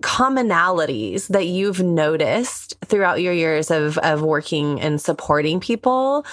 [0.00, 6.24] commonalities that you've noticed throughout your years of, of working and supporting people?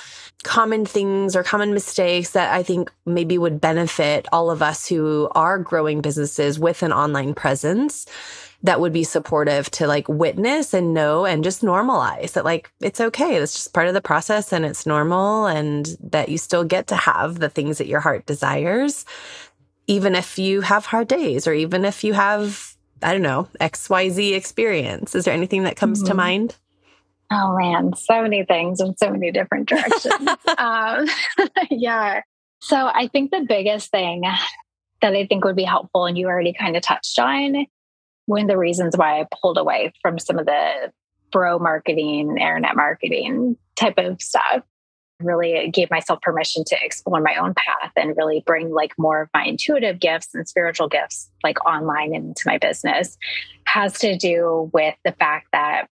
[0.43, 5.29] Common things or common mistakes that I think maybe would benefit all of us who
[5.33, 8.05] are growing businesses with an online presence
[8.63, 12.99] that would be supportive to like witness and know and just normalize that like it's
[12.99, 13.35] okay.
[13.35, 16.95] It's just part of the process and it's normal and that you still get to
[16.95, 19.05] have the things that your heart desires,
[19.85, 24.35] even if you have hard days or even if you have, I don't know, XYZ
[24.35, 25.15] experience.
[25.15, 26.09] Is there anything that comes mm-hmm.
[26.09, 26.55] to mind?
[27.31, 30.29] Oh man, so many things in so many different directions.
[30.57, 31.07] um,
[31.69, 32.21] yeah.
[32.59, 34.21] So I think the biggest thing
[35.01, 37.65] that I think would be helpful, and you already kind of touched on,
[38.25, 40.91] one of the reasons why I pulled away from some of the
[41.31, 44.63] bro marketing, internet marketing type of stuff.
[45.19, 49.29] Really gave myself permission to explore my own path and really bring like more of
[49.33, 53.17] my intuitive gifts and spiritual gifts like online into my business.
[53.65, 55.87] Has to do with the fact that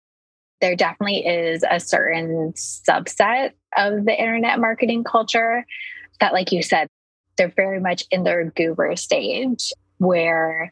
[0.61, 5.65] there definitely is a certain subset of the internet marketing culture
[6.19, 6.87] that, like you said,
[7.37, 10.71] they're very much in their guru stage where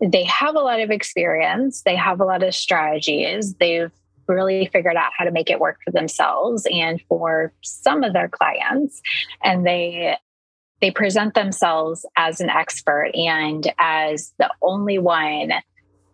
[0.00, 3.92] they have a lot of experience, they have a lot of strategies, they've
[4.32, 8.28] really figured out how to make it work for themselves and for some of their
[8.28, 9.00] clients.
[9.42, 10.16] And they
[10.80, 15.52] they present themselves as an expert and as the only one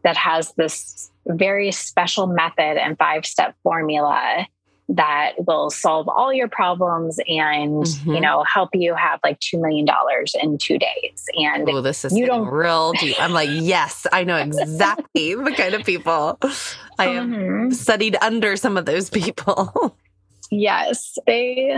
[0.05, 4.47] that has this very special method and five step formula
[4.89, 8.15] that will solve all your problems and mm-hmm.
[8.15, 12.05] you know help you have like two million dollars in two days and oh this
[12.05, 16.39] is you don't real deep i'm like yes i know exactly the kind of people
[16.99, 17.71] i have mm-hmm.
[17.71, 19.95] studied under some of those people
[20.51, 21.77] yes they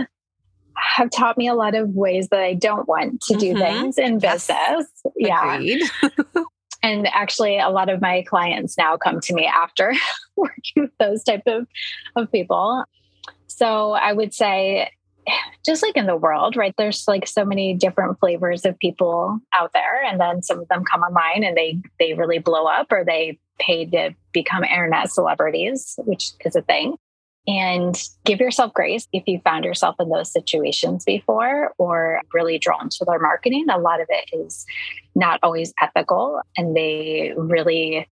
[0.75, 3.59] have taught me a lot of ways that i don't want to do mm-hmm.
[3.59, 5.89] things in business yes.
[5.97, 6.09] yeah
[6.83, 9.93] and actually a lot of my clients now come to me after
[10.37, 11.67] working with those type of,
[12.15, 12.85] of people
[13.61, 14.89] so I would say,
[15.63, 16.73] just like in the world, right?
[16.79, 20.83] There's like so many different flavors of people out there, and then some of them
[20.83, 25.93] come online and they they really blow up, or they pay to become internet celebrities,
[26.05, 26.95] which is a thing.
[27.47, 32.89] And give yourself grace if you found yourself in those situations before or really drawn
[32.89, 33.65] to their marketing.
[33.69, 34.65] A lot of it is
[35.13, 38.07] not always ethical, and they really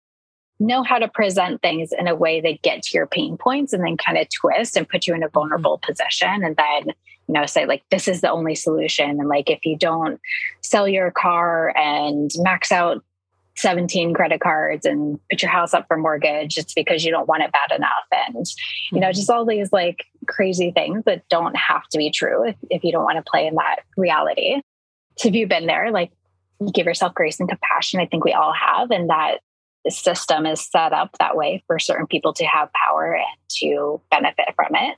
[0.59, 3.85] know how to present things in a way that get to your pain points and
[3.85, 5.35] then kind of twist and put you in a mm-hmm.
[5.35, 5.91] vulnerable mm-hmm.
[5.91, 6.95] position and then
[7.29, 10.21] you know say like this is the only solution and like if you don't
[10.63, 13.05] sell your car and max out
[13.57, 17.43] 17 credit cards and put your house up for mortgage it's because you don't want
[17.43, 18.47] it bad enough and
[18.93, 19.17] you know mm-hmm.
[19.17, 22.93] just all these like crazy things that don't have to be true if, if you
[22.93, 24.61] don't want to play in that reality
[25.19, 26.13] so if you've been there like
[26.73, 29.39] give yourself grace and compassion i think we all have and that
[29.91, 34.55] system is set up that way for certain people to have power and to benefit
[34.55, 34.97] from it.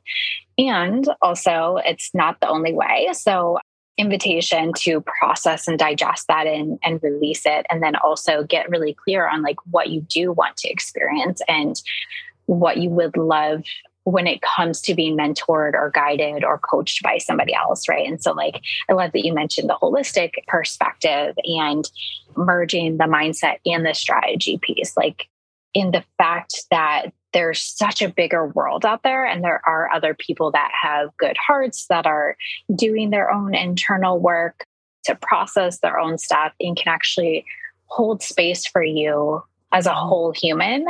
[0.58, 3.08] And also, it's not the only way.
[3.12, 3.58] So,
[3.96, 7.66] invitation to process and digest that and, and release it.
[7.68, 11.80] And then also get really clear on like what you do want to experience and
[12.46, 13.64] what you would love
[14.10, 18.08] when it comes to being mentored or guided or coached by somebody else, right?
[18.08, 21.84] And so, like, I love that you mentioned the holistic perspective and
[22.34, 25.28] merging the mindset and the strategy piece, like,
[25.74, 30.14] in the fact that there's such a bigger world out there, and there are other
[30.14, 32.34] people that have good hearts that are
[32.74, 34.64] doing their own internal work
[35.04, 37.44] to process their own stuff and can actually
[37.84, 40.86] hold space for you as a whole human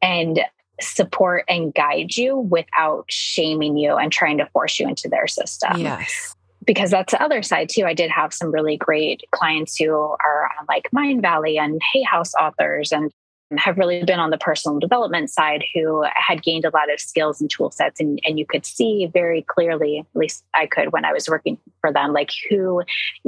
[0.00, 0.40] and
[0.82, 5.80] support and guide you without shaming you and trying to force you into their system.
[5.80, 6.34] Yes.
[6.64, 7.84] Because that's the other side too.
[7.84, 12.34] I did have some really great clients who are on like Mindvalley and Hay House
[12.34, 13.10] authors and
[13.58, 17.40] have really been on the personal development side who had gained a lot of skills
[17.40, 21.04] and tool sets and, and you could see very clearly at least i could when
[21.04, 22.82] i was working for them like who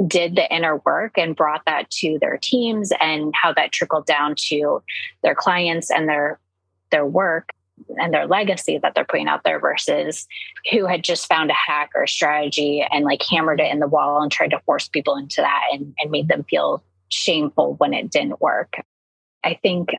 [0.07, 4.33] did the inner work and brought that to their teams and how that trickled down
[4.37, 4.81] to
[5.23, 6.39] their clients and their
[6.93, 7.49] their work
[7.97, 10.27] and their legacy that they're putting out there versus
[10.71, 13.87] who had just found a hack or a strategy and like hammered it in the
[13.87, 17.93] wall and tried to force people into that and, and made them feel shameful when
[17.93, 18.75] it didn't work.
[19.43, 19.89] I think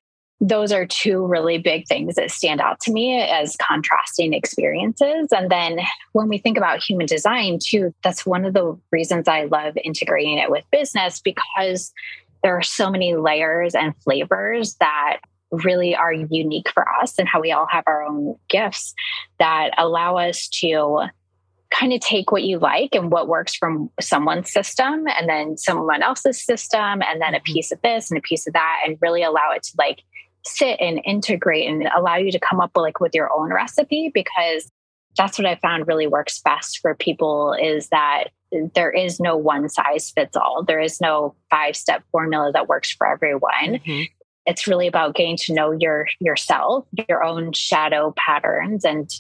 [0.41, 5.29] those are two really big things that stand out to me as contrasting experiences.
[5.33, 5.81] And then
[6.13, 10.39] when we think about human design, too, that's one of the reasons I love integrating
[10.39, 11.93] it with business because
[12.43, 15.19] there are so many layers and flavors that
[15.59, 18.95] really are unique for us and how we all have our own gifts
[19.39, 21.07] that allow us to
[21.71, 26.03] kind of take what you like and what works from someone's system and then someone
[26.03, 27.53] else's system and then a mm-hmm.
[27.53, 30.03] piece of this and a piece of that and really allow it to like
[30.47, 34.11] sit and integrate and allow you to come up with like with your own recipe
[34.13, 34.71] because
[35.17, 38.25] that's what I found really works best for people is that
[38.75, 40.65] there is no one size fits all.
[40.65, 43.81] There is no five step formula that works for everyone.
[43.81, 44.03] Mm-hmm.
[44.47, 49.11] It's really about getting to know your yourself, your own shadow patterns and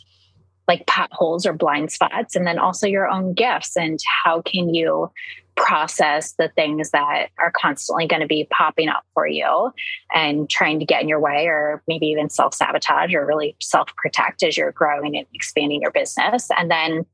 [0.66, 5.10] like potholes or blind spots and then also your own gifts and how can you
[5.56, 9.70] process the things that are constantly going to be popping up for you
[10.14, 14.56] and trying to get in your way or maybe even self-sabotage or really self-protect as
[14.56, 16.48] you're growing and expanding your business.
[16.56, 17.06] And then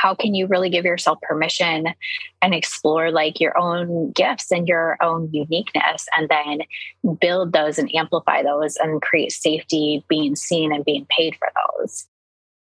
[0.00, 1.88] how can you really give yourself permission
[2.42, 6.60] and explore like your own gifts and your own uniqueness and then
[7.20, 11.48] build those and amplify those and create safety being seen and being paid for
[11.78, 12.06] those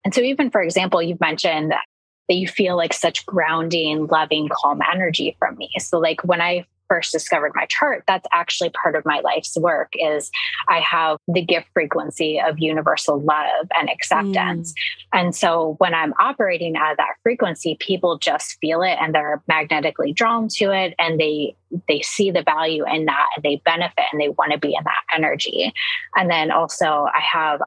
[0.05, 4.81] and so, even for example, you've mentioned that you feel like such grounding, loving, calm
[4.93, 5.71] energy from me.
[5.79, 9.93] So, like when I first discovered my chart that's actually part of my life's work
[9.95, 10.31] is
[10.69, 15.19] i have the gift frequency of universal love and acceptance mm.
[15.19, 19.43] and so when i'm operating out of that frequency people just feel it and they're
[19.49, 21.55] magnetically drawn to it and they
[21.89, 24.85] they see the value in that and they benefit and they want to be in
[24.85, 25.73] that energy
[26.17, 27.61] and then also i have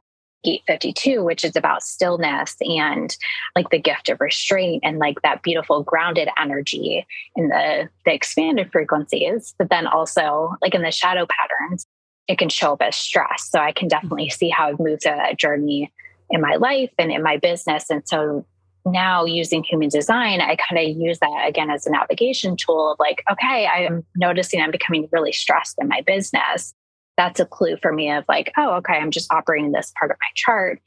[0.48, 3.18] Gate 52, which is about stillness and
[3.54, 8.72] like the gift of restraint and like that beautiful grounded energy in the, the expanded
[8.72, 9.54] frequencies.
[9.60, 11.86] But then also, like in the shadow patterns,
[12.30, 13.50] it can show up as stress.
[13.50, 13.98] So I can mm-hmm.
[13.98, 15.92] definitely see how I've moved that journey
[16.30, 17.90] in my life and in my business.
[17.90, 18.46] And so
[18.86, 23.00] now using human design, I kind of use that again as a navigation tool of
[23.00, 26.74] like, okay, I am noticing I'm becoming really stressed in my business
[27.18, 30.18] that's a clue for me of like, oh, okay, I'm just operating this part of
[30.20, 30.82] my chart.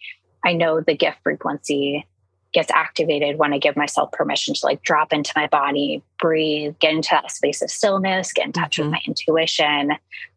[0.45, 2.07] I know the gift frequency
[2.53, 6.95] gets activated when I give myself permission to like drop into my body, breathe, get
[6.95, 8.91] into that space of stillness, get in touch mm-hmm.
[8.91, 9.93] with my intuition.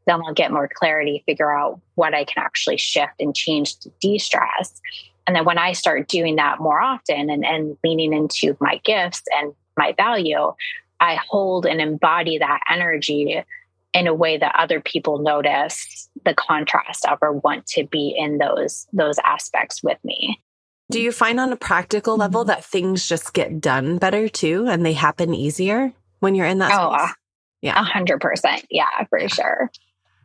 [0.05, 3.91] Then I'll get more clarity, figure out what I can actually shift and change to
[3.99, 4.79] de stress.
[5.25, 9.23] And then when I start doing that more often and, and leaning into my gifts
[9.39, 10.53] and my value,
[10.99, 13.43] I hold and embody that energy
[13.93, 18.37] in a way that other people notice the contrast of or want to be in
[18.37, 20.39] those those aspects with me.
[20.91, 22.49] Do you find on a practical level mm-hmm.
[22.49, 26.71] that things just get done better too and they happen easier when you're in that
[26.73, 27.15] oh, space?
[27.61, 27.79] yeah.
[27.79, 28.65] A hundred percent.
[28.69, 29.27] Yeah, for yeah.
[29.27, 29.71] sure.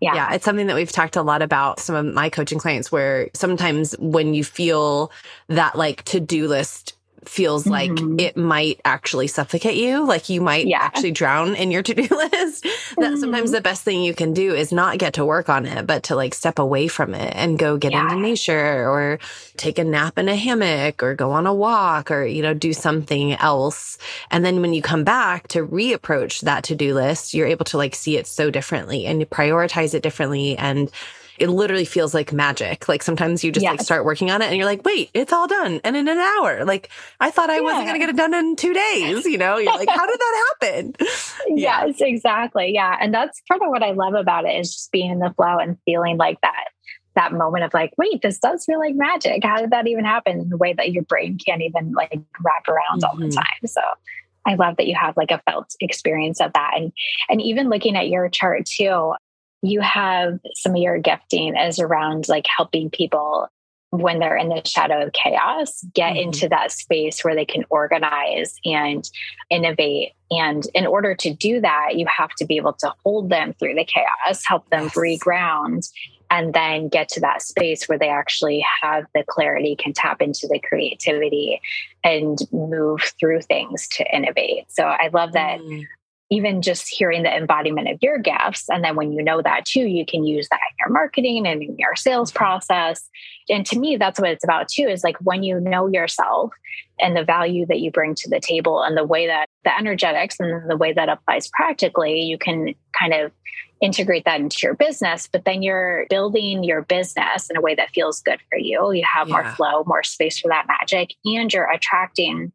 [0.01, 0.15] Yeah.
[0.15, 0.35] Yeah.
[0.35, 3.95] It's something that we've talked a lot about some of my coaching clients where sometimes
[3.99, 5.11] when you feel
[5.49, 6.98] that like to do list
[7.29, 8.19] feels like mm-hmm.
[8.19, 10.05] it might actually suffocate you.
[10.05, 10.81] Like you might yeah.
[10.83, 12.65] actually drown in your to do list.
[12.65, 13.01] mm-hmm.
[13.01, 15.87] That sometimes the best thing you can do is not get to work on it,
[15.87, 18.05] but to like step away from it and go get yeah.
[18.05, 19.19] into nature or
[19.57, 22.73] take a nap in a hammock or go on a walk or, you know, do
[22.73, 23.99] something else.
[24.31, 27.77] And then when you come back to reapproach that to do list, you're able to
[27.77, 30.91] like see it so differently and you prioritize it differently and
[31.41, 32.89] it literally feels like magic.
[32.89, 33.73] Like sometimes you just yes.
[33.73, 35.81] like start working on it and you're like, wait, it's all done.
[35.85, 37.61] And in an hour, like I thought I yeah.
[37.61, 39.25] wasn't going to get it done in two days.
[39.25, 40.95] You know, you're like, how did that happen?
[41.49, 41.87] yeah.
[41.87, 42.73] Yes, exactly.
[42.73, 42.97] Yeah.
[43.01, 45.59] And that's part of what I love about it is just being in the flow
[45.59, 46.67] and feeling like that
[47.15, 49.43] that moment of like, wait, this does feel like magic.
[49.43, 52.69] How did that even happen in a way that your brain can't even like wrap
[52.69, 53.05] around mm-hmm.
[53.05, 53.39] all the mm-hmm.
[53.39, 53.67] time?
[53.67, 53.81] So
[54.47, 56.73] I love that you have like a felt experience of that.
[56.77, 56.93] And
[57.29, 59.15] and even looking at your chart too,
[59.63, 63.49] you have some of your gifting as around like helping people
[63.91, 66.29] when they're in the shadow of chaos get mm-hmm.
[66.29, 69.11] into that space where they can organize and
[69.51, 73.55] innovate and in order to do that you have to be able to hold them
[73.55, 74.95] through the chaos help them yes.
[74.95, 75.91] reground
[76.31, 80.47] and then get to that space where they actually have the clarity can tap into
[80.47, 81.59] the creativity
[82.05, 85.85] and move through things to innovate so i love that mm
[86.31, 88.69] even just hearing the embodiment of your gifts.
[88.69, 91.63] And then when you know that too, you can use that in your marketing and
[91.63, 92.39] in your sales mm-hmm.
[92.39, 93.09] process.
[93.49, 96.53] And to me, that's what it's about too is like when you know yourself
[97.01, 100.37] and the value that you bring to the table and the way that the energetics
[100.39, 103.33] and the way that applies practically, you can kind of
[103.81, 105.29] integrate that into your business.
[105.33, 108.93] But then you're building your business in a way that feels good for you.
[108.93, 109.35] You have yeah.
[109.35, 112.53] more flow, more space for that magic, and you're attracting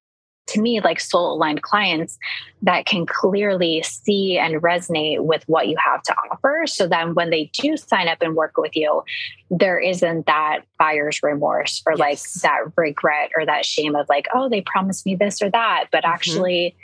[0.48, 2.18] to me like soul aligned clients
[2.62, 7.30] that can clearly see and resonate with what you have to offer so then when
[7.30, 9.04] they do sign up and work with you
[9.50, 12.00] there isn't that buyer's remorse or yes.
[12.00, 15.86] like that regret or that shame of like oh they promised me this or that
[15.92, 16.14] but mm-hmm.
[16.14, 16.76] actually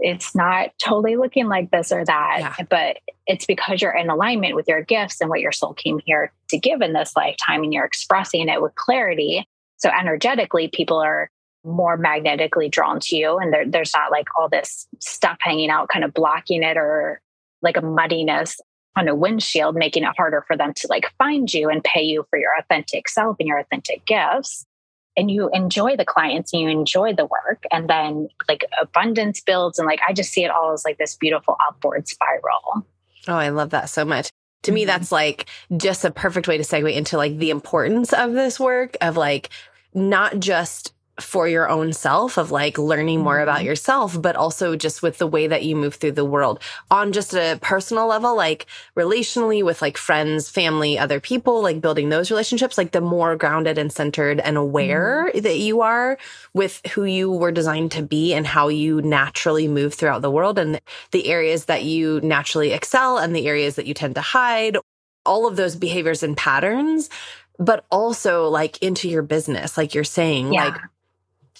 [0.00, 2.64] it's not totally looking like this or that yeah.
[2.70, 6.32] but it's because you're in alignment with your gifts and what your soul came here
[6.48, 9.44] to give in this lifetime and you're expressing it with clarity
[9.76, 11.30] so energetically people are
[11.64, 15.88] more magnetically drawn to you and there, there's not like all this stuff hanging out
[15.88, 17.20] kind of blocking it or
[17.62, 18.60] like a muddiness
[18.96, 22.26] on a windshield making it harder for them to like find you and pay you
[22.30, 24.66] for your authentic self and your authentic gifts.
[25.16, 29.78] And you enjoy the clients and you enjoy the work and then like abundance builds
[29.78, 32.86] and like i just see it all as like this beautiful upward spiral.
[33.26, 34.30] Oh i love that so much.
[34.64, 34.88] To me mm-hmm.
[34.88, 35.46] that's like
[35.76, 39.50] just a perfect way to segue into like the importance of this work of like
[39.92, 43.66] not just for your own self of like learning more about mm-hmm.
[43.66, 47.34] yourself, but also just with the way that you move through the world on just
[47.34, 48.66] a personal level, like
[48.96, 53.78] relationally with like friends, family, other people, like building those relationships, like the more grounded
[53.78, 55.42] and centered and aware mm.
[55.42, 56.18] that you are
[56.54, 60.58] with who you were designed to be and how you naturally move throughout the world
[60.58, 64.76] and the areas that you naturally excel and the areas that you tend to hide
[65.26, 67.10] all of those behaviors and patterns
[67.58, 70.66] but also like into your business like you're saying yeah.
[70.66, 70.80] like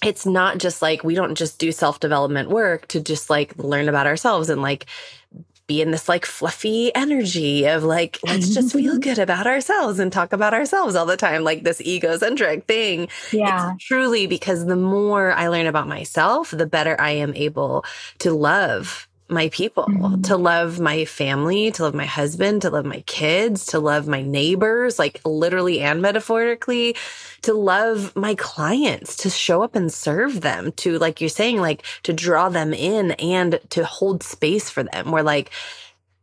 [0.03, 3.89] it's not just like we don't just do self development work to just like learn
[3.89, 4.87] about ourselves and like
[5.69, 9.01] be in this like fluffy energy of like, let's just feel mm-hmm.
[9.01, 13.07] good about ourselves and talk about ourselves all the time, like this egocentric thing.
[13.33, 13.75] Yeah.
[13.75, 17.85] It's truly because the more I learn about myself, the better I am able
[18.21, 20.23] to love my people, mm-hmm.
[20.23, 24.23] to love my family, to love my husband, to love my kids, to love my
[24.23, 26.97] neighbors, like literally and metaphorically,
[27.43, 31.85] to love my clients, to show up and serve them, to, like you're saying, like
[32.05, 35.11] to draw them in and to hold space for them.
[35.11, 35.51] We're like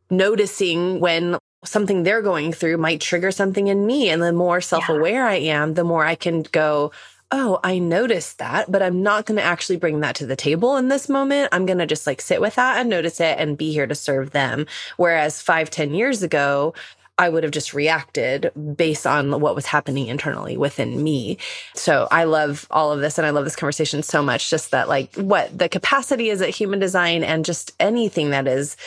[0.10, 4.10] noticing when something they're going through might trigger something in me.
[4.10, 5.28] And the more self aware yeah.
[5.28, 6.92] I am, the more I can go,
[7.38, 10.78] oh, I noticed that, but I'm not going to actually bring that to the table
[10.78, 11.50] in this moment.
[11.52, 13.94] I'm going to just like sit with that and notice it and be here to
[13.94, 14.66] serve them.
[14.96, 16.74] Whereas five, ten years ago,
[17.18, 21.38] I would have just reacted based on what was happening internally within me.
[21.74, 24.50] So I love all of this and I love this conversation so much.
[24.50, 28.78] Just that, like, what the capacity is at human design and just anything that is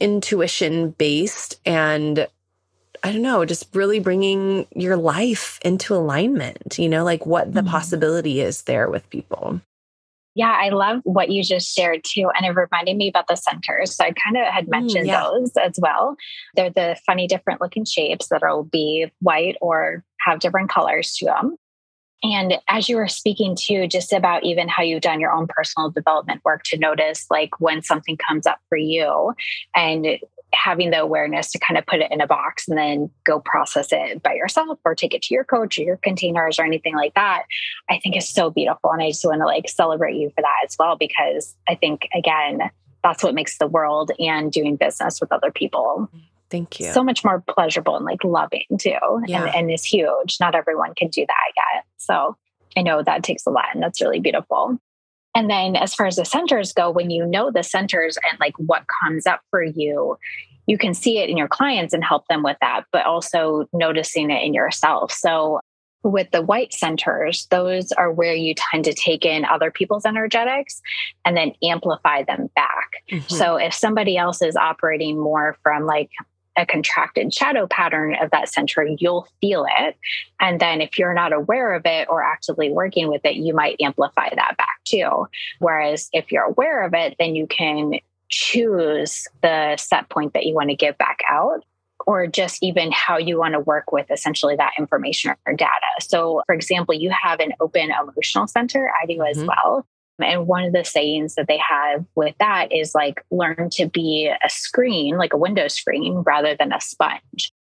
[0.00, 2.28] intuition based and
[3.02, 7.60] I don't know, just really bringing your life into alignment, you know, like what the
[7.60, 7.70] mm-hmm.
[7.70, 9.60] possibility is there with people.
[10.34, 12.30] Yeah, I love what you just shared too.
[12.36, 13.96] And it reminded me about the centers.
[13.96, 15.22] So I kind of had mm, mentioned mm, yeah.
[15.22, 16.16] those as well.
[16.54, 21.56] They're the funny, different looking shapes that'll be white or have different colors to them.
[22.22, 25.90] And as you were speaking to just about even how you've done your own personal
[25.90, 29.32] development work to notice like when something comes up for you
[29.74, 30.18] and
[30.56, 33.88] having the awareness to kind of put it in a box and then go process
[33.92, 37.14] it by yourself or take it to your coach or your containers or anything like
[37.14, 37.44] that,
[37.88, 38.90] I think is so beautiful.
[38.90, 42.08] And I just want to like celebrate you for that as well, because I think,
[42.14, 42.70] again,
[43.02, 46.08] that's what makes the world and doing business with other people
[46.50, 46.92] Thank you.
[46.92, 48.96] So much more pleasurable and like loving too.
[49.26, 49.46] Yeah.
[49.46, 50.36] And, and is huge.
[50.40, 51.84] Not everyone can do that yet.
[51.96, 52.36] So
[52.76, 54.78] I know that takes a lot and that's really beautiful.
[55.34, 58.54] And then as far as the centers go, when you know the centers and like
[58.58, 60.16] what comes up for you,
[60.66, 64.30] you can see it in your clients and help them with that, but also noticing
[64.30, 65.12] it in yourself.
[65.12, 65.60] So
[66.02, 70.80] with the white centers, those are where you tend to take in other people's energetics
[71.24, 72.90] and then amplify them back.
[73.10, 73.34] Mm-hmm.
[73.34, 76.10] So if somebody else is operating more from like
[76.56, 79.96] a contracted shadow pattern of that center, you'll feel it.
[80.40, 83.80] And then if you're not aware of it or actively working with it, you might
[83.80, 85.26] amplify that back too.
[85.58, 87.94] Whereas if you're aware of it, then you can
[88.28, 91.64] choose the set point that you want to give back out
[92.06, 95.70] or just even how you want to work with essentially that information or data.
[96.00, 99.40] So, for example, you have an open emotional center, I do mm-hmm.
[99.40, 99.86] as well.
[100.18, 104.28] And one of the sayings that they have with that is like, learn to be
[104.28, 107.52] a screen, like a window screen, rather than a sponge.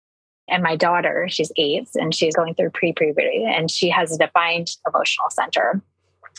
[0.49, 4.19] And my daughter, she's eight and she's going through pre puberty and she has a
[4.19, 5.83] defined emotional center.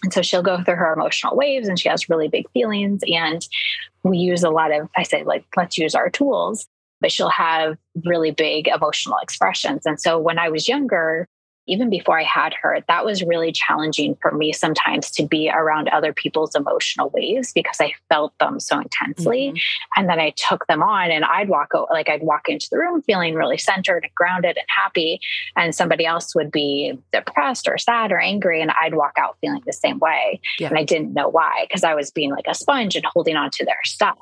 [0.04, 3.02] And so she'll go through her emotional waves and she has really big feelings.
[3.08, 3.46] And
[4.10, 6.68] we use a lot of, I say, like, let's use our tools,
[7.02, 9.86] but she'll have really big emotional expressions.
[9.86, 11.28] And so when I was younger,
[11.68, 15.90] even before I had her, that was really challenging for me sometimes to be around
[15.90, 19.50] other people's emotional waves because I felt them so intensely.
[19.50, 20.00] Mm-hmm.
[20.00, 22.78] And then I took them on and I'd walk out, like I'd walk into the
[22.78, 25.20] room feeling really centered and grounded and happy.
[25.56, 28.62] And somebody else would be depressed or sad or angry.
[28.62, 30.40] And I'd walk out feeling the same way.
[30.60, 30.70] Yeah.
[30.70, 33.50] And I didn't know why because I was being like a sponge and holding on
[33.52, 34.18] to their stuff.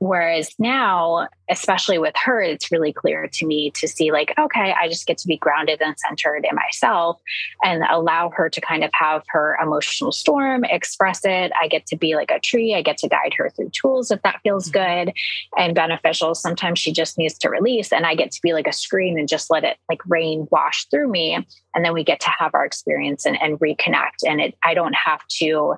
[0.00, 4.88] Whereas now, especially with her, it's really clear to me to see, like, okay, I
[4.88, 7.20] just get to be grounded and centered in myself
[7.62, 11.52] and allow her to kind of have her emotional storm, express it.
[11.60, 12.74] I get to be like a tree.
[12.74, 15.04] I get to guide her through tools if that feels mm-hmm.
[15.04, 15.14] good
[15.58, 16.34] and beneficial.
[16.34, 19.28] Sometimes she just needs to release, and I get to be like a screen and
[19.28, 21.46] just let it like rain wash through me.
[21.74, 24.24] And then we get to have our experience and, and reconnect.
[24.26, 25.76] And it, I don't have to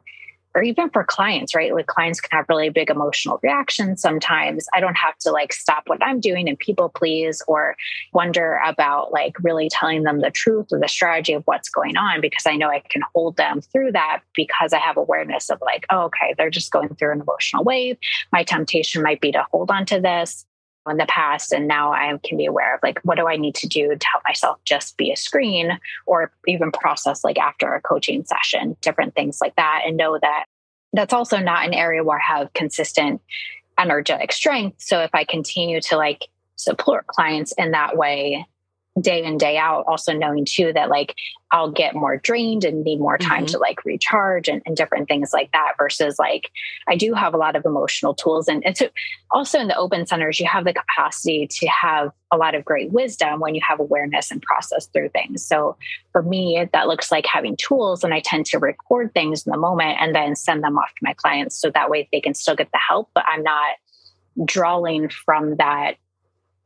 [0.54, 1.74] or even for clients, right?
[1.74, 4.66] Like clients can have really big emotional reactions sometimes.
[4.74, 7.76] I don't have to like stop what I'm doing and people please or
[8.12, 12.20] wonder about like really telling them the truth or the strategy of what's going on
[12.20, 15.86] because I know I can hold them through that because I have awareness of like,
[15.90, 17.96] oh, okay, they're just going through an emotional wave.
[18.32, 20.46] My temptation might be to hold on to this
[20.88, 23.54] in the past and now i can be aware of like what do i need
[23.54, 27.80] to do to help myself just be a screen or even process like after a
[27.80, 30.44] coaching session different things like that and know that
[30.92, 33.20] that's also not an area where i have consistent
[33.78, 34.80] energetic strength.
[34.80, 38.46] So if i continue to like support clients in that way
[39.00, 41.14] day in day out also knowing too that like
[41.50, 43.46] i'll get more drained and need more time mm-hmm.
[43.46, 46.50] to like recharge and, and, different things like that versus like
[46.88, 48.88] i do have a lot of emotional tools and, and so
[49.30, 52.90] also in the open centers you have the capacity to have a lot of great
[52.92, 55.74] wisdom when you have awareness and process through things so
[56.12, 59.58] for me that looks like having tools and i tend to record things in the
[59.58, 62.54] moment and then send them off to my clients so that way they can still
[62.54, 63.76] get the help but i'm not
[64.44, 65.96] drawing from that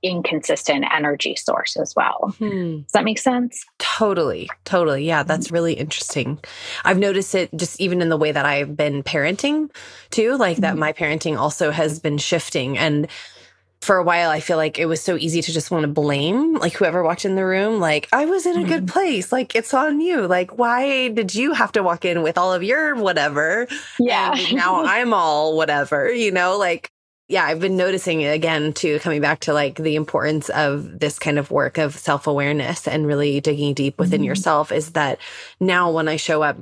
[0.03, 2.35] inconsistent energy source as well.
[2.39, 2.83] Hmm.
[2.83, 3.65] Does that make sense?
[3.79, 4.49] Totally.
[4.65, 5.05] Totally.
[5.05, 6.39] Yeah, that's really interesting.
[6.85, 9.71] I've noticed it just even in the way that I've been parenting
[10.11, 10.63] too, like mm-hmm.
[10.63, 13.09] that my parenting also has been shifting and
[13.81, 16.55] for a while I feel like it was so easy to just want to blame
[16.55, 18.93] like whoever walked in the room like I was in a good mm-hmm.
[18.93, 22.53] place like it's on you like why did you have to walk in with all
[22.53, 23.69] of your whatever
[24.01, 26.91] yeah now I'm all whatever you know like
[27.29, 31.19] yeah, I've been noticing it again too, coming back to like the importance of this
[31.19, 34.27] kind of work of self awareness and really digging deep within mm-hmm.
[34.27, 35.19] yourself is that
[35.59, 36.57] now when I show up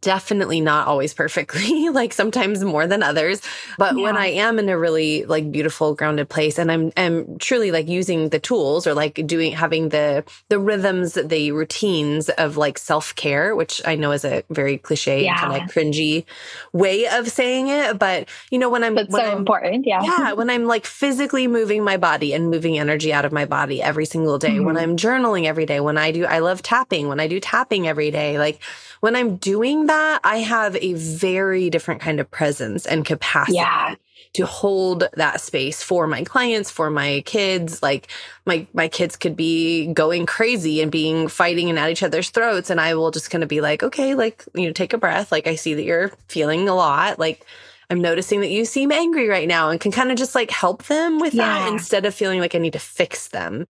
[0.00, 3.40] definitely not always perfectly like sometimes more than others
[3.78, 4.02] but yeah.
[4.02, 7.88] when i am in a really like beautiful grounded place and i'm am truly like
[7.88, 13.54] using the tools or like doing having the the rhythms the routines of like self-care
[13.54, 15.38] which i know is a very cliche yeah.
[15.38, 16.24] kind of cringy
[16.72, 20.02] way of saying it but you know when i'm That's when so I'm, important yeah
[20.02, 23.82] yeah when i'm like physically moving my body and moving energy out of my body
[23.82, 24.64] every single day mm-hmm.
[24.64, 27.86] when i'm journaling every day when i do i love tapping when i do tapping
[27.86, 28.60] every day like
[29.00, 33.56] when i'm doing that, I have a very different kind of presence and capacity.
[33.56, 33.94] Yeah.
[34.34, 38.08] To hold that space for my clients, for my kids, like
[38.44, 42.68] my my kids could be going crazy and being fighting and at each other's throats,
[42.68, 45.32] and I will just kind of be like, okay, like you know, take a breath.
[45.32, 47.18] Like I see that you're feeling a lot.
[47.18, 47.46] Like
[47.88, 50.82] I'm noticing that you seem angry right now, and can kind of just like help
[50.84, 51.46] them with yeah.
[51.46, 53.66] that instead of feeling like I need to fix them.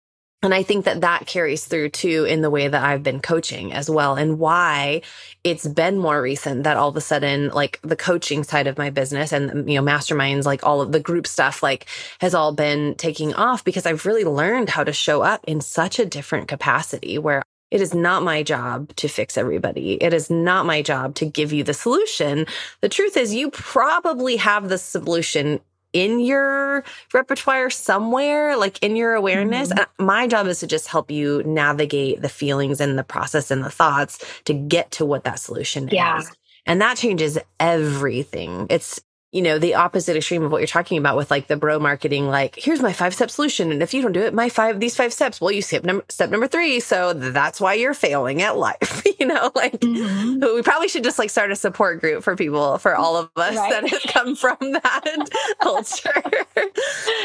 [0.43, 3.71] And I think that that carries through too in the way that I've been coaching
[3.71, 5.01] as well and why
[5.45, 8.89] it's been more recent that all of a sudden like the coaching side of my
[8.89, 11.87] business and um, you know masterminds like all of the group stuff like
[12.19, 15.97] has all been taking off because I've really learned how to show up in such
[15.97, 17.41] a different capacity where
[17.71, 19.93] it is not my job to fix everybody.
[19.93, 22.45] It is not my job to give you the solution.
[22.81, 25.59] The truth is you probably have the solution
[25.93, 26.83] in your
[27.13, 29.71] repertoire somewhere, like in your awareness.
[29.71, 30.05] Mm-hmm.
[30.05, 33.69] My job is to just help you navigate the feelings and the process and the
[33.69, 36.19] thoughts to get to what that solution yeah.
[36.19, 36.31] is.
[36.65, 38.67] And that changes everything.
[38.69, 39.01] It's
[39.33, 42.27] you know, the opposite extreme of what you're talking about with like the bro marketing,
[42.27, 43.71] like, here's my five step solution.
[43.71, 46.05] And if you don't do it, my five, these five steps, well, you skip number,
[46.07, 46.79] step number three.
[46.79, 49.01] So that's why you're failing at life.
[49.19, 50.39] you know, like mm-hmm.
[50.39, 53.55] we probably should just like start a support group for people, for all of us
[53.55, 53.71] right?
[53.71, 55.29] that have come from that
[55.59, 56.21] culture.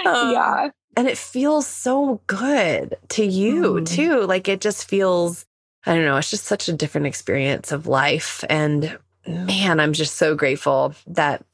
[0.06, 0.70] um, yeah.
[0.96, 3.86] And it feels so good to you mm.
[3.86, 4.22] too.
[4.22, 5.44] Like it just feels,
[5.84, 8.44] I don't know, it's just such a different experience of life.
[8.48, 11.44] And man, I'm just so grateful that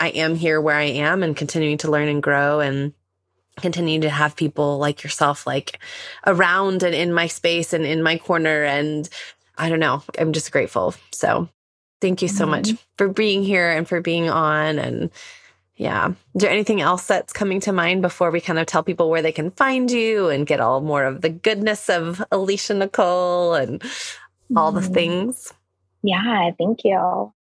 [0.00, 2.92] I am here where I am and continuing to learn and grow and
[3.60, 5.80] continue to have people like yourself like
[6.26, 9.08] around and in my space and in my corner and
[9.56, 10.94] I don't know, I'm just grateful.
[11.12, 11.48] So,
[12.00, 12.50] thank you so mm-hmm.
[12.52, 15.10] much for being here and for being on and
[15.76, 16.08] Yeah.
[16.34, 19.22] Is there anything else that's coming to mind before we kind of tell people where
[19.22, 23.82] they can find you and get all more of the goodness of Alicia Nicole and
[24.56, 24.92] all the mm-hmm.
[24.92, 25.52] things?
[26.02, 27.32] Yeah, thank you.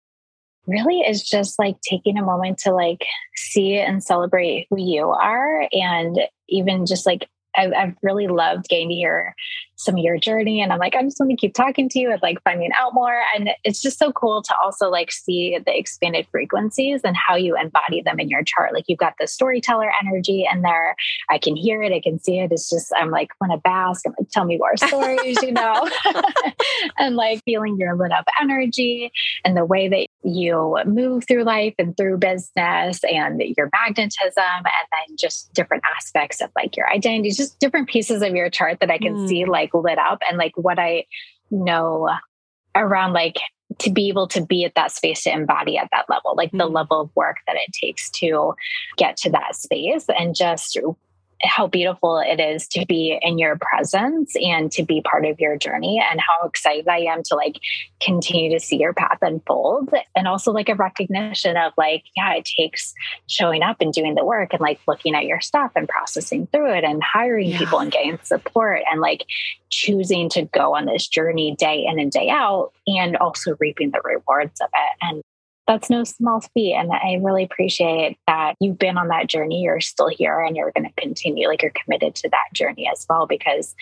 [0.67, 3.05] Really is just like taking a moment to like
[3.35, 8.89] see and celebrate who you are and even just like I've, I've really loved getting
[8.89, 9.33] to hear
[9.77, 10.61] some of your journey.
[10.61, 12.93] And I'm like, I just want to keep talking to you and like finding out
[12.93, 13.21] more.
[13.35, 17.55] And it's just so cool to also like see the expanded frequencies and how you
[17.55, 18.73] embody them in your chart.
[18.73, 20.95] Like you've got the storyteller energy in there.
[21.29, 22.51] I can hear it, I can see it.
[22.51, 25.87] It's just, I'm like, when I bask, I'm like, tell me more stories, you know?
[26.97, 29.11] and like feeling your lit up energy
[29.45, 34.65] and the way that you move through life and through business and your magnetism and
[34.65, 38.89] then just different aspects of like your identity, just different pieces of your chart that
[38.89, 39.27] I can mm.
[39.27, 41.05] see like lit up and like what I
[41.51, 42.09] know
[42.75, 43.37] around like
[43.79, 46.57] to be able to be at that space to embody at that level, like mm.
[46.57, 48.53] the level of work that it takes to
[48.97, 50.79] get to that space and just
[51.41, 55.57] how beautiful it is to be in your presence and to be part of your
[55.57, 57.59] journey and how excited I am to like
[57.99, 62.45] continue to see your path unfold and also like a recognition of like yeah it
[62.45, 62.93] takes
[63.27, 66.73] showing up and doing the work and like looking at your stuff and processing through
[66.73, 67.59] it and hiring yeah.
[67.59, 69.23] people and getting support and like
[69.69, 74.01] choosing to go on this journey day in and day out and also reaping the
[74.03, 75.23] rewards of it and
[75.67, 76.73] that's no small feat.
[76.73, 79.61] And I really appreciate that you've been on that journey.
[79.61, 83.05] You're still here and you're going to continue, like you're committed to that journey as
[83.09, 83.27] well.
[83.27, 83.75] Because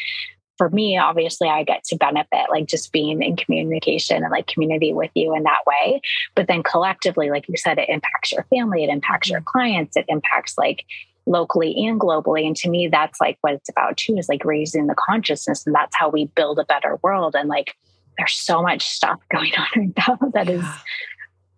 [0.58, 4.94] for me, obviously, I get to benefit like just being in communication and like community
[4.94, 6.02] with you in that way.
[6.34, 9.60] But then collectively, like you said, it impacts your family, it impacts your mm-hmm.
[9.60, 10.86] clients, it impacts like
[11.28, 12.48] locally and globally.
[12.48, 15.66] And to me, that's like what it's about too, is like raising the consciousness.
[15.66, 17.36] And that's how we build a better world.
[17.36, 17.76] And like,
[18.18, 20.66] there's so much stuff going on right now that is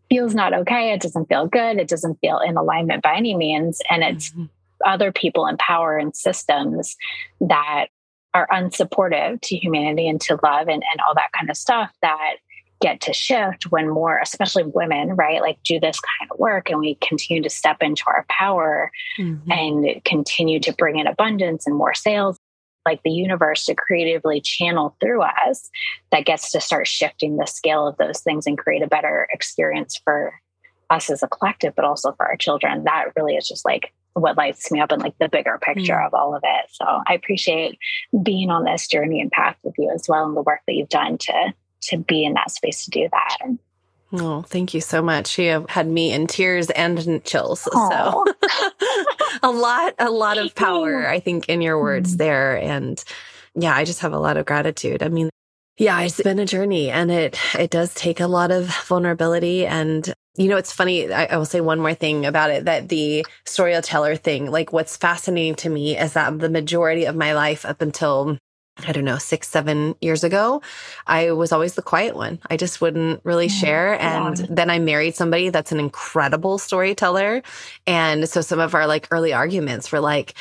[0.10, 0.94] feels not okay.
[0.94, 1.78] It doesn't feel good.
[1.78, 3.80] It doesn't feel in alignment by any means.
[3.90, 4.46] And it's mm-hmm.
[4.86, 6.96] other people in power and systems
[7.42, 7.88] that
[8.34, 12.36] are unsupportive to humanity and to love and, and all that kind of stuff that
[12.80, 16.80] get to shift when more, especially women, right, like do this kind of work and
[16.80, 19.52] we continue to step into our power mm-hmm.
[19.52, 22.38] and continue to bring in abundance and more sales
[22.88, 25.70] like the universe to creatively channel through us
[26.12, 30.00] that gets to start shifting the scale of those things and create a better experience
[30.04, 30.34] for
[30.90, 32.86] us as a collective, but also for our children.
[32.86, 36.08] That really is just like what lights me up and like the bigger picture mm.
[36.08, 36.66] of all of it.
[36.72, 37.78] So I appreciate
[38.24, 40.90] being on this journey and path with you as well and the work that you've
[40.90, 43.38] done to to be in that space to do that.
[44.14, 45.38] Oh, thank you so much.
[45.38, 47.68] You have had me in tears and chills.
[47.74, 47.90] Aww.
[47.92, 48.26] So
[49.44, 52.18] a lot, a lot of power, I think, in your words mm.
[52.20, 52.58] there.
[52.58, 53.04] And
[53.56, 55.04] yeah, I just have a lot of gratitude.
[55.04, 55.30] I mean,
[55.78, 59.66] yeah, it's been a journey and it, it does take a lot of vulnerability.
[59.66, 61.12] And, you know, it's funny.
[61.12, 64.98] I, I will say one more thing about it that the storyteller thing, like what's
[64.98, 68.38] fascinating to me is that the majority of my life up until
[68.86, 70.62] I don't know, six, seven years ago,
[71.08, 72.40] I was always the quiet one.
[72.50, 74.00] I just wouldn't really mm, share.
[74.00, 77.42] And then I married somebody that's an incredible storyteller.
[77.88, 80.36] And so some of our like early arguments were like,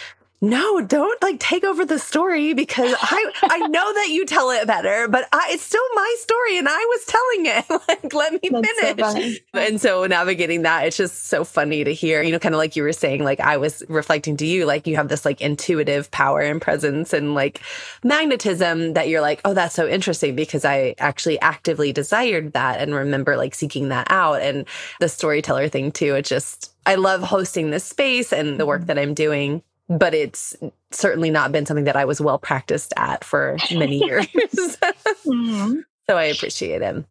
[0.49, 4.66] no, don't like take over the story because I I know that you tell it
[4.66, 7.82] better, but I, it's still my story and I was telling it.
[7.88, 9.40] like, let me That's finish.
[9.55, 12.59] So and so navigating that, it's just so funny to hear, you know, kind of
[12.59, 15.40] like you were saying, like I was reflecting to you, like you have this like
[15.40, 17.61] intuitive power and presence and like
[18.05, 22.94] magnetism that you're like, oh, that's so interesting because I actually actively desired that and
[22.94, 24.42] remember like seeking that out.
[24.42, 24.66] And
[25.01, 28.86] the storyteller thing too, it just, I love hosting this space and the work mm-hmm.
[28.86, 30.57] that I'm doing but it's
[30.91, 34.26] certainly not been something that I was well practiced at for many years.
[34.26, 35.80] mm-hmm.
[36.09, 37.05] So I appreciate it.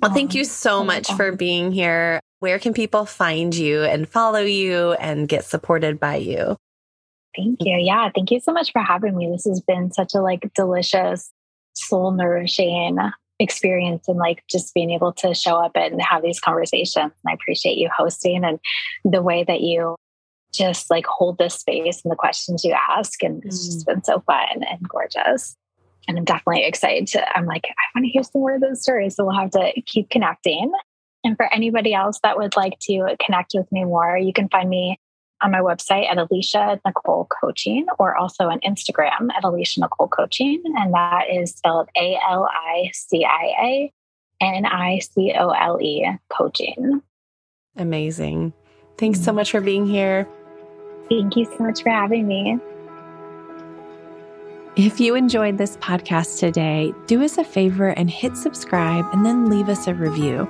[0.00, 2.20] Well, thank you so much for being here.
[2.40, 6.56] Where can people find you and follow you and get supported by you?
[7.34, 7.76] Thank you.
[7.78, 9.30] Yeah, thank you so much for having me.
[9.30, 11.30] This has been such a like delicious,
[11.74, 12.98] soul nourishing
[13.38, 17.12] experience and like just being able to show up and have these conversations.
[17.24, 18.58] And I appreciate you hosting and
[19.04, 19.96] the way that you
[20.56, 23.22] just like hold this space and the questions you ask.
[23.22, 23.66] And it's mm.
[23.66, 25.56] just been so fun and gorgeous.
[26.08, 28.82] And I'm definitely excited to, I'm like, I want to hear some more of those
[28.82, 29.16] stories.
[29.16, 30.72] So we'll have to keep connecting.
[31.24, 34.68] And for anybody else that would like to connect with me more, you can find
[34.70, 35.00] me
[35.42, 40.62] on my website at Alicia Nicole Coaching or also on Instagram at Alicia Nicole Coaching.
[40.76, 43.92] And that is spelled A L I C I A
[44.40, 47.02] N I C O L E Coaching.
[47.76, 48.52] Amazing.
[48.96, 50.26] Thanks so much for being here.
[51.08, 52.58] Thank you so much for having me.
[54.76, 59.48] If you enjoyed this podcast today, do us a favor and hit subscribe and then
[59.48, 60.46] leave us a review.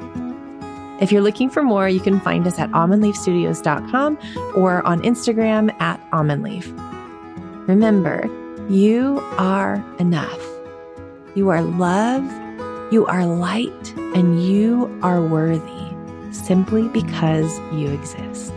[1.00, 4.18] If you're looking for more, you can find us at almondleafstudios.com
[4.56, 6.66] or on Instagram at almondleaf.
[7.68, 8.28] Remember,
[8.68, 10.40] you are enough.
[11.36, 12.24] You are love,
[12.92, 15.86] you are light, and you are worthy
[16.32, 18.55] simply because you exist.